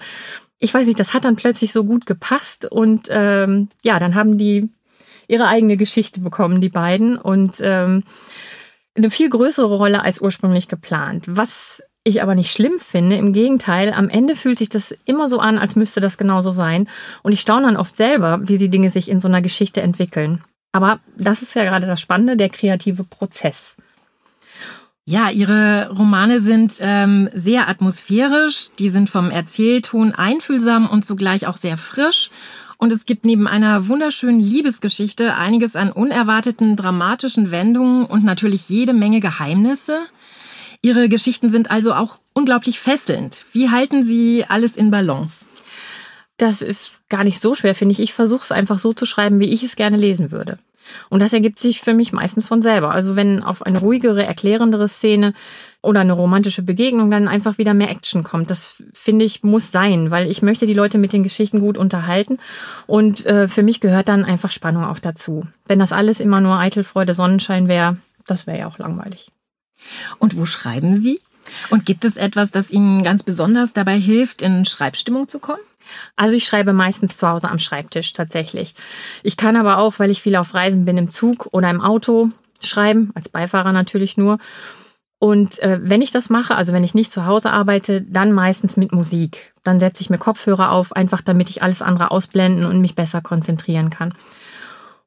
ich 0.64 0.72
weiß 0.72 0.86
nicht, 0.86 0.98
das 0.98 1.12
hat 1.12 1.26
dann 1.26 1.36
plötzlich 1.36 1.72
so 1.74 1.84
gut 1.84 2.06
gepasst 2.06 2.64
und 2.64 3.08
ähm, 3.10 3.68
ja, 3.82 3.98
dann 3.98 4.14
haben 4.14 4.38
die 4.38 4.70
ihre 5.28 5.46
eigene 5.46 5.76
Geschichte 5.76 6.20
bekommen, 6.20 6.62
die 6.62 6.70
beiden 6.70 7.18
und 7.18 7.56
ähm, 7.60 8.02
eine 8.94 9.10
viel 9.10 9.28
größere 9.28 9.74
Rolle 9.76 10.02
als 10.02 10.22
ursprünglich 10.22 10.68
geplant. 10.68 11.24
Was 11.26 11.82
ich 12.06 12.22
aber 12.22 12.34
nicht 12.34 12.52
schlimm 12.52 12.78
finde. 12.78 13.16
Im 13.16 13.32
Gegenteil, 13.32 13.92
am 13.92 14.10
Ende 14.10 14.36
fühlt 14.36 14.58
sich 14.58 14.68
das 14.68 14.94
immer 15.06 15.26
so 15.26 15.38
an, 15.38 15.58
als 15.58 15.74
müsste 15.74 16.00
das 16.00 16.18
genauso 16.18 16.50
sein. 16.50 16.88
Und 17.22 17.32
ich 17.32 17.40
staune 17.40 17.62
dann 17.62 17.78
oft 17.78 17.96
selber, 17.96 18.40
wie 18.42 18.58
die 18.58 18.68
Dinge 18.68 18.90
sich 18.90 19.08
in 19.08 19.20
so 19.20 19.28
einer 19.28 19.40
Geschichte 19.40 19.80
entwickeln. 19.80 20.44
Aber 20.72 21.00
das 21.16 21.40
ist 21.40 21.54
ja 21.54 21.64
gerade 21.64 21.86
das 21.86 22.02
Spannende, 22.02 22.36
der 22.36 22.50
kreative 22.50 23.04
Prozess. 23.04 23.76
Ja, 25.06 25.28
Ihre 25.28 25.90
Romane 25.90 26.40
sind 26.40 26.76
ähm, 26.80 27.28
sehr 27.34 27.68
atmosphärisch, 27.68 28.70
die 28.78 28.88
sind 28.88 29.10
vom 29.10 29.30
Erzählton 29.30 30.14
einfühlsam 30.14 30.88
und 30.88 31.04
zugleich 31.04 31.46
auch 31.46 31.58
sehr 31.58 31.76
frisch. 31.76 32.30
Und 32.78 32.90
es 32.90 33.04
gibt 33.04 33.26
neben 33.26 33.46
einer 33.46 33.88
wunderschönen 33.88 34.40
Liebesgeschichte 34.40 35.34
einiges 35.34 35.76
an 35.76 35.92
unerwarteten 35.92 36.74
dramatischen 36.74 37.50
Wendungen 37.50 38.06
und 38.06 38.24
natürlich 38.24 38.70
jede 38.70 38.94
Menge 38.94 39.20
Geheimnisse. 39.20 40.06
Ihre 40.80 41.10
Geschichten 41.10 41.50
sind 41.50 41.70
also 41.70 41.92
auch 41.92 42.18
unglaublich 42.32 42.80
fesselnd. 42.80 43.44
Wie 43.52 43.70
halten 43.70 44.04
Sie 44.04 44.46
alles 44.48 44.74
in 44.76 44.90
Balance? 44.90 45.44
Das 46.38 46.62
ist 46.62 46.92
gar 47.10 47.24
nicht 47.24 47.42
so 47.42 47.54
schwer, 47.54 47.74
finde 47.74 47.92
ich. 47.92 48.00
Ich 48.00 48.14
versuche 48.14 48.42
es 48.44 48.52
einfach 48.52 48.78
so 48.78 48.94
zu 48.94 49.04
schreiben, 49.04 49.38
wie 49.38 49.50
ich 49.50 49.62
es 49.62 49.76
gerne 49.76 49.98
lesen 49.98 50.30
würde. 50.30 50.58
Und 51.08 51.20
das 51.20 51.32
ergibt 51.32 51.58
sich 51.58 51.80
für 51.80 51.94
mich 51.94 52.12
meistens 52.12 52.46
von 52.46 52.62
selber. 52.62 52.92
Also 52.92 53.16
wenn 53.16 53.42
auf 53.42 53.62
eine 53.62 53.78
ruhigere, 53.78 54.24
erklärendere 54.24 54.88
Szene 54.88 55.34
oder 55.82 56.00
eine 56.00 56.12
romantische 56.12 56.62
Begegnung 56.62 57.10
dann 57.10 57.28
einfach 57.28 57.58
wieder 57.58 57.74
mehr 57.74 57.90
Action 57.90 58.22
kommt. 58.22 58.50
Das 58.50 58.82
finde 58.92 59.24
ich 59.24 59.42
muss 59.42 59.70
sein, 59.70 60.10
weil 60.10 60.30
ich 60.30 60.42
möchte 60.42 60.66
die 60.66 60.74
Leute 60.74 60.98
mit 60.98 61.12
den 61.12 61.22
Geschichten 61.22 61.60
gut 61.60 61.76
unterhalten 61.78 62.38
und 62.86 63.24
äh, 63.26 63.48
für 63.48 63.62
mich 63.62 63.80
gehört 63.80 64.08
dann 64.08 64.24
einfach 64.24 64.50
Spannung 64.50 64.84
auch 64.84 64.98
dazu. 64.98 65.46
Wenn 65.66 65.78
das 65.78 65.92
alles 65.92 66.20
immer 66.20 66.40
nur 66.40 66.58
Eitelfreude, 66.58 67.14
Sonnenschein 67.14 67.68
wäre, 67.68 67.98
das 68.26 68.46
wäre 68.46 68.58
ja 68.58 68.66
auch 68.66 68.78
langweilig. 68.78 69.30
Und 70.18 70.36
wo 70.36 70.46
schreiben 70.46 70.96
Sie? 70.96 71.20
Und 71.68 71.84
gibt 71.84 72.06
es 72.06 72.16
etwas, 72.16 72.50
das 72.50 72.70
Ihnen 72.70 73.02
ganz 73.02 73.22
besonders 73.22 73.74
dabei 73.74 73.98
hilft, 73.98 74.40
in 74.40 74.64
Schreibstimmung 74.64 75.28
zu 75.28 75.38
kommen? 75.38 75.60
Also 76.16 76.34
ich 76.36 76.46
schreibe 76.46 76.72
meistens 76.72 77.16
zu 77.16 77.28
Hause 77.28 77.50
am 77.50 77.58
Schreibtisch 77.58 78.12
tatsächlich. 78.12 78.74
Ich 79.22 79.36
kann 79.36 79.56
aber 79.56 79.78
auch, 79.78 79.98
weil 79.98 80.10
ich 80.10 80.22
viel 80.22 80.36
auf 80.36 80.54
Reisen 80.54 80.84
bin, 80.84 80.98
im 80.98 81.10
Zug 81.10 81.48
oder 81.52 81.70
im 81.70 81.80
Auto 81.80 82.30
schreiben, 82.62 83.10
als 83.14 83.28
Beifahrer 83.28 83.72
natürlich 83.72 84.16
nur. 84.16 84.38
Und 85.18 85.58
äh, 85.60 85.80
wenn 85.82 86.02
ich 86.02 86.10
das 86.10 86.28
mache, 86.28 86.54
also 86.54 86.72
wenn 86.72 86.84
ich 86.84 86.94
nicht 86.94 87.10
zu 87.10 87.24
Hause 87.24 87.50
arbeite, 87.50 88.02
dann 88.02 88.32
meistens 88.32 88.76
mit 88.76 88.92
Musik. 88.92 89.54
Dann 89.62 89.80
setze 89.80 90.02
ich 90.02 90.10
mir 90.10 90.18
Kopfhörer 90.18 90.70
auf, 90.70 90.92
einfach 90.92 91.22
damit 91.22 91.48
ich 91.48 91.62
alles 91.62 91.80
andere 91.80 92.10
ausblenden 92.10 92.66
und 92.66 92.80
mich 92.80 92.94
besser 92.94 93.22
konzentrieren 93.22 93.90
kann. 93.90 94.12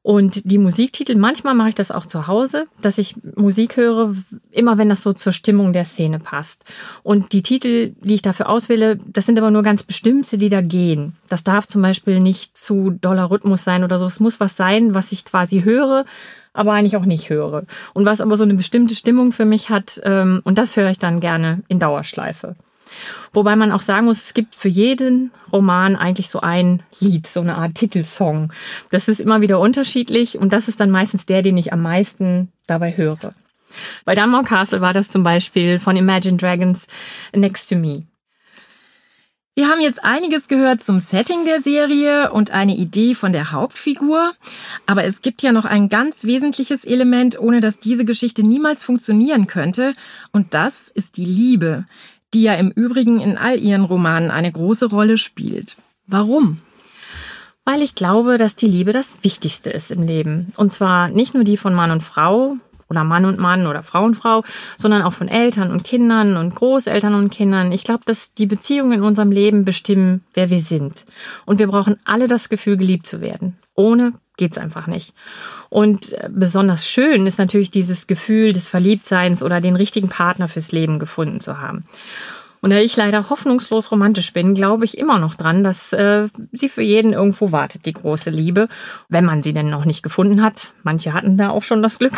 Und 0.02 0.50
die 0.50 0.58
Musiktitel, 0.58 1.16
manchmal 1.16 1.54
mache 1.54 1.70
ich 1.70 1.74
das 1.74 1.90
auch 1.90 2.06
zu 2.06 2.28
Hause, 2.28 2.66
dass 2.80 2.98
ich 2.98 3.16
Musik 3.34 3.76
höre, 3.76 4.14
immer 4.50 4.78
wenn 4.78 4.88
das 4.88 5.02
so 5.02 5.12
zur 5.12 5.32
Stimmung 5.32 5.72
der 5.72 5.84
Szene 5.84 6.18
passt. 6.18 6.64
Und 7.02 7.32
die 7.32 7.42
Titel, 7.42 7.94
die 8.00 8.14
ich 8.14 8.22
dafür 8.22 8.48
auswähle, 8.48 8.96
das 9.06 9.26
sind 9.26 9.38
aber 9.38 9.50
nur 9.50 9.62
ganz 9.62 9.82
bestimmte, 9.82 10.38
die 10.38 10.48
da 10.48 10.60
gehen. 10.60 11.16
Das 11.28 11.44
darf 11.44 11.66
zum 11.66 11.82
Beispiel 11.82 12.20
nicht 12.20 12.56
zu 12.56 12.90
doller 12.90 13.30
Rhythmus 13.30 13.64
sein 13.64 13.84
oder 13.84 13.98
so. 13.98 14.06
Es 14.06 14.20
muss 14.20 14.40
was 14.40 14.56
sein, 14.56 14.94
was 14.94 15.12
ich 15.12 15.24
quasi 15.24 15.62
höre, 15.62 16.04
aber 16.52 16.72
eigentlich 16.72 16.96
auch 16.96 17.04
nicht 17.04 17.28
höre. 17.28 17.64
Und 17.92 18.06
was 18.06 18.20
aber 18.20 18.36
so 18.36 18.44
eine 18.44 18.54
bestimmte 18.54 18.94
Stimmung 18.94 19.32
für 19.32 19.44
mich 19.44 19.68
hat, 19.68 20.00
ähm, 20.04 20.40
und 20.44 20.58
das 20.58 20.76
höre 20.76 20.90
ich 20.90 20.98
dann 20.98 21.20
gerne 21.20 21.62
in 21.68 21.80
Dauerschleife. 21.80 22.56
Wobei 23.32 23.56
man 23.56 23.72
auch 23.72 23.80
sagen 23.80 24.06
muss, 24.06 24.22
es 24.22 24.34
gibt 24.34 24.54
für 24.54 24.68
jeden 24.68 25.30
Roman 25.52 25.96
eigentlich 25.96 26.30
so 26.30 26.40
ein 26.40 26.82
Lied, 27.00 27.26
so 27.26 27.40
eine 27.40 27.56
Art 27.56 27.74
Titelsong. 27.74 28.52
Das 28.90 29.08
ist 29.08 29.20
immer 29.20 29.40
wieder 29.40 29.60
unterschiedlich 29.60 30.38
und 30.38 30.52
das 30.52 30.68
ist 30.68 30.80
dann 30.80 30.90
meistens 30.90 31.26
der, 31.26 31.42
den 31.42 31.56
ich 31.56 31.72
am 31.72 31.82
meisten 31.82 32.50
dabei 32.66 32.96
höre. 32.96 33.34
Bei 34.04 34.14
Dunmore 34.14 34.44
Castle 34.44 34.80
war 34.80 34.92
das 34.92 35.08
zum 35.08 35.22
Beispiel 35.22 35.78
von 35.78 35.96
Imagine 35.96 36.36
Dragons 36.36 36.86
Next 37.34 37.68
to 37.68 37.76
Me. 37.76 38.04
Wir 39.58 39.68
haben 39.68 39.80
jetzt 39.80 40.04
einiges 40.04 40.46
gehört 40.46 40.84
zum 40.84 41.00
Setting 41.00 41.44
der 41.44 41.60
Serie 41.60 42.30
und 42.30 42.52
eine 42.52 42.76
Idee 42.76 43.16
von 43.16 43.32
der 43.32 43.50
Hauptfigur. 43.50 44.34
Aber 44.86 45.02
es 45.02 45.20
gibt 45.20 45.42
ja 45.42 45.50
noch 45.50 45.64
ein 45.64 45.88
ganz 45.88 46.22
wesentliches 46.22 46.84
Element, 46.84 47.40
ohne 47.40 47.60
dass 47.60 47.80
diese 47.80 48.04
Geschichte 48.04 48.46
niemals 48.46 48.84
funktionieren 48.84 49.48
könnte. 49.48 49.94
Und 50.30 50.54
das 50.54 50.88
ist 50.90 51.16
die 51.16 51.24
Liebe, 51.24 51.86
die 52.34 52.42
ja 52.42 52.54
im 52.54 52.70
Übrigen 52.70 53.20
in 53.20 53.38
all 53.38 53.58
ihren 53.58 53.84
Romanen 53.84 54.30
eine 54.30 54.52
große 54.52 54.86
Rolle 54.86 55.18
spielt. 55.18 55.76
Warum? 56.06 56.60
Weil 57.64 57.82
ich 57.82 57.94
glaube, 57.94 58.38
dass 58.38 58.54
die 58.54 58.66
Liebe 58.66 58.92
das 58.92 59.22
Wichtigste 59.22 59.70
ist 59.70 59.90
im 59.90 60.02
Leben. 60.02 60.52
Und 60.56 60.72
zwar 60.72 61.08
nicht 61.08 61.34
nur 61.34 61.44
die 61.44 61.56
von 61.56 61.74
Mann 61.74 61.90
und 61.90 62.02
Frau, 62.02 62.56
oder 62.90 63.04
Mann 63.04 63.24
und 63.24 63.38
Mann 63.38 63.66
oder 63.66 63.82
Frau 63.82 64.04
und 64.04 64.14
Frau, 64.14 64.42
sondern 64.76 65.02
auch 65.02 65.12
von 65.12 65.28
Eltern 65.28 65.70
und 65.70 65.84
Kindern 65.84 66.36
und 66.36 66.54
Großeltern 66.54 67.14
und 67.14 67.30
Kindern. 67.30 67.72
Ich 67.72 67.84
glaube, 67.84 68.02
dass 68.06 68.32
die 68.34 68.46
Beziehungen 68.46 68.92
in 68.92 69.02
unserem 69.02 69.30
Leben 69.30 69.64
bestimmen, 69.64 70.24
wer 70.34 70.50
wir 70.50 70.60
sind. 70.60 71.04
Und 71.44 71.58
wir 71.58 71.66
brauchen 71.66 71.98
alle 72.04 72.28
das 72.28 72.48
Gefühl, 72.48 72.76
geliebt 72.76 73.06
zu 73.06 73.20
werden. 73.20 73.58
Ohne 73.74 74.14
geht's 74.38 74.56
einfach 74.56 74.86
nicht. 74.86 75.12
Und 75.68 76.14
äh, 76.14 76.30
besonders 76.32 76.88
schön 76.88 77.26
ist 77.26 77.38
natürlich 77.38 77.70
dieses 77.70 78.06
Gefühl 78.06 78.54
des 78.54 78.68
Verliebtseins 78.68 79.42
oder 79.42 79.60
den 79.60 79.76
richtigen 79.76 80.08
Partner 80.08 80.48
fürs 80.48 80.72
Leben 80.72 80.98
gefunden 80.98 81.40
zu 81.40 81.60
haben. 81.60 81.84
Und 82.60 82.70
da 82.70 82.78
ich 82.78 82.96
leider 82.96 83.30
hoffnungslos 83.30 83.92
romantisch 83.92 84.32
bin, 84.32 84.54
glaube 84.54 84.84
ich 84.84 84.98
immer 84.98 85.18
noch 85.18 85.34
dran, 85.34 85.62
dass 85.62 85.92
äh, 85.92 86.28
sie 86.52 86.68
für 86.68 86.82
jeden 86.82 87.12
irgendwo 87.12 87.52
wartet, 87.52 87.86
die 87.86 87.92
große 87.92 88.30
Liebe, 88.30 88.68
wenn 89.08 89.24
man 89.24 89.42
sie 89.42 89.52
denn 89.52 89.70
noch 89.70 89.84
nicht 89.84 90.02
gefunden 90.02 90.42
hat. 90.42 90.72
Manche 90.82 91.12
hatten 91.12 91.36
da 91.36 91.50
auch 91.50 91.62
schon 91.62 91.82
das 91.82 91.98
Glück. 91.98 92.14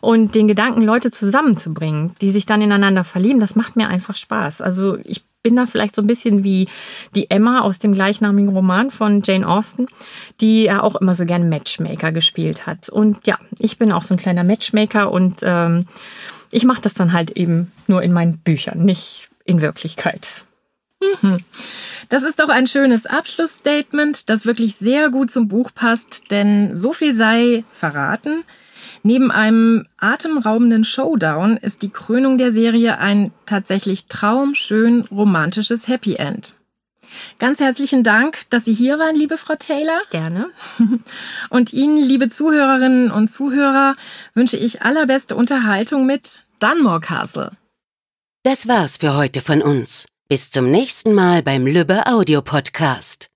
Und 0.00 0.34
den 0.34 0.48
Gedanken, 0.48 0.82
Leute 0.82 1.10
zusammenzubringen, 1.10 2.14
die 2.20 2.30
sich 2.30 2.46
dann 2.46 2.62
ineinander 2.62 3.04
verlieben, 3.04 3.40
das 3.40 3.54
macht 3.54 3.76
mir 3.76 3.88
einfach 3.88 4.14
Spaß. 4.14 4.60
Also 4.60 4.96
ich 5.04 5.27
bin 5.42 5.56
da 5.56 5.66
vielleicht 5.66 5.94
so 5.94 6.02
ein 6.02 6.06
bisschen 6.06 6.44
wie 6.44 6.68
die 7.14 7.30
Emma 7.30 7.60
aus 7.60 7.78
dem 7.78 7.94
gleichnamigen 7.94 8.50
Roman 8.50 8.90
von 8.90 9.22
Jane 9.22 9.46
Austen, 9.46 9.86
die 10.40 10.64
ja 10.64 10.82
auch 10.82 10.96
immer 10.96 11.14
so 11.14 11.24
gerne 11.24 11.44
Matchmaker 11.44 12.12
gespielt 12.12 12.66
hat. 12.66 12.88
Und 12.88 13.26
ja, 13.26 13.38
ich 13.58 13.78
bin 13.78 13.92
auch 13.92 14.02
so 14.02 14.14
ein 14.14 14.18
kleiner 14.18 14.44
Matchmaker 14.44 15.12
und 15.12 15.40
ähm, 15.42 15.86
ich 16.50 16.64
mache 16.64 16.82
das 16.82 16.94
dann 16.94 17.12
halt 17.12 17.30
eben 17.32 17.72
nur 17.86 18.02
in 18.02 18.12
meinen 18.12 18.38
Büchern, 18.38 18.84
nicht 18.84 19.28
in 19.44 19.60
Wirklichkeit. 19.60 20.44
Mhm. 21.00 21.38
Das 22.08 22.22
ist 22.22 22.40
doch 22.40 22.48
ein 22.48 22.66
schönes 22.66 23.06
Abschlussstatement, 23.06 24.28
das 24.30 24.46
wirklich 24.46 24.76
sehr 24.76 25.10
gut 25.10 25.30
zum 25.30 25.48
Buch 25.48 25.70
passt, 25.74 26.30
denn 26.30 26.76
so 26.76 26.92
viel 26.92 27.14
sei 27.14 27.64
verraten. 27.72 28.44
Neben 29.02 29.30
einem 29.30 29.86
atemraubenden 29.98 30.84
Showdown 30.84 31.56
ist 31.56 31.82
die 31.82 31.90
Krönung 31.90 32.38
der 32.38 32.52
Serie 32.52 32.98
ein 32.98 33.32
tatsächlich 33.46 34.06
traumschön 34.06 35.02
romantisches 35.10 35.88
Happy 35.88 36.16
End. 36.16 36.54
Ganz 37.38 37.60
herzlichen 37.60 38.04
Dank, 38.04 38.40
dass 38.50 38.64
Sie 38.64 38.74
hier 38.74 38.98
waren, 38.98 39.16
liebe 39.16 39.38
Frau 39.38 39.54
Taylor. 39.54 40.00
Gerne. 40.10 40.50
Und 41.50 41.72
Ihnen, 41.72 41.98
liebe 41.98 42.28
Zuhörerinnen 42.28 43.10
und 43.10 43.28
Zuhörer, 43.28 43.96
wünsche 44.34 44.56
ich 44.56 44.82
allerbeste 44.82 45.34
Unterhaltung 45.34 46.06
mit 46.06 46.42
Dunmore 46.60 47.00
Castle. 47.00 47.52
Das 48.42 48.68
war's 48.68 48.98
für 48.98 49.16
heute 49.16 49.40
von 49.40 49.62
uns. 49.62 50.06
Bis 50.28 50.50
zum 50.50 50.70
nächsten 50.70 51.14
Mal 51.14 51.42
beim 51.42 51.66
Lübbe 51.66 52.06
Audio 52.06 52.42
Podcast. 52.42 53.30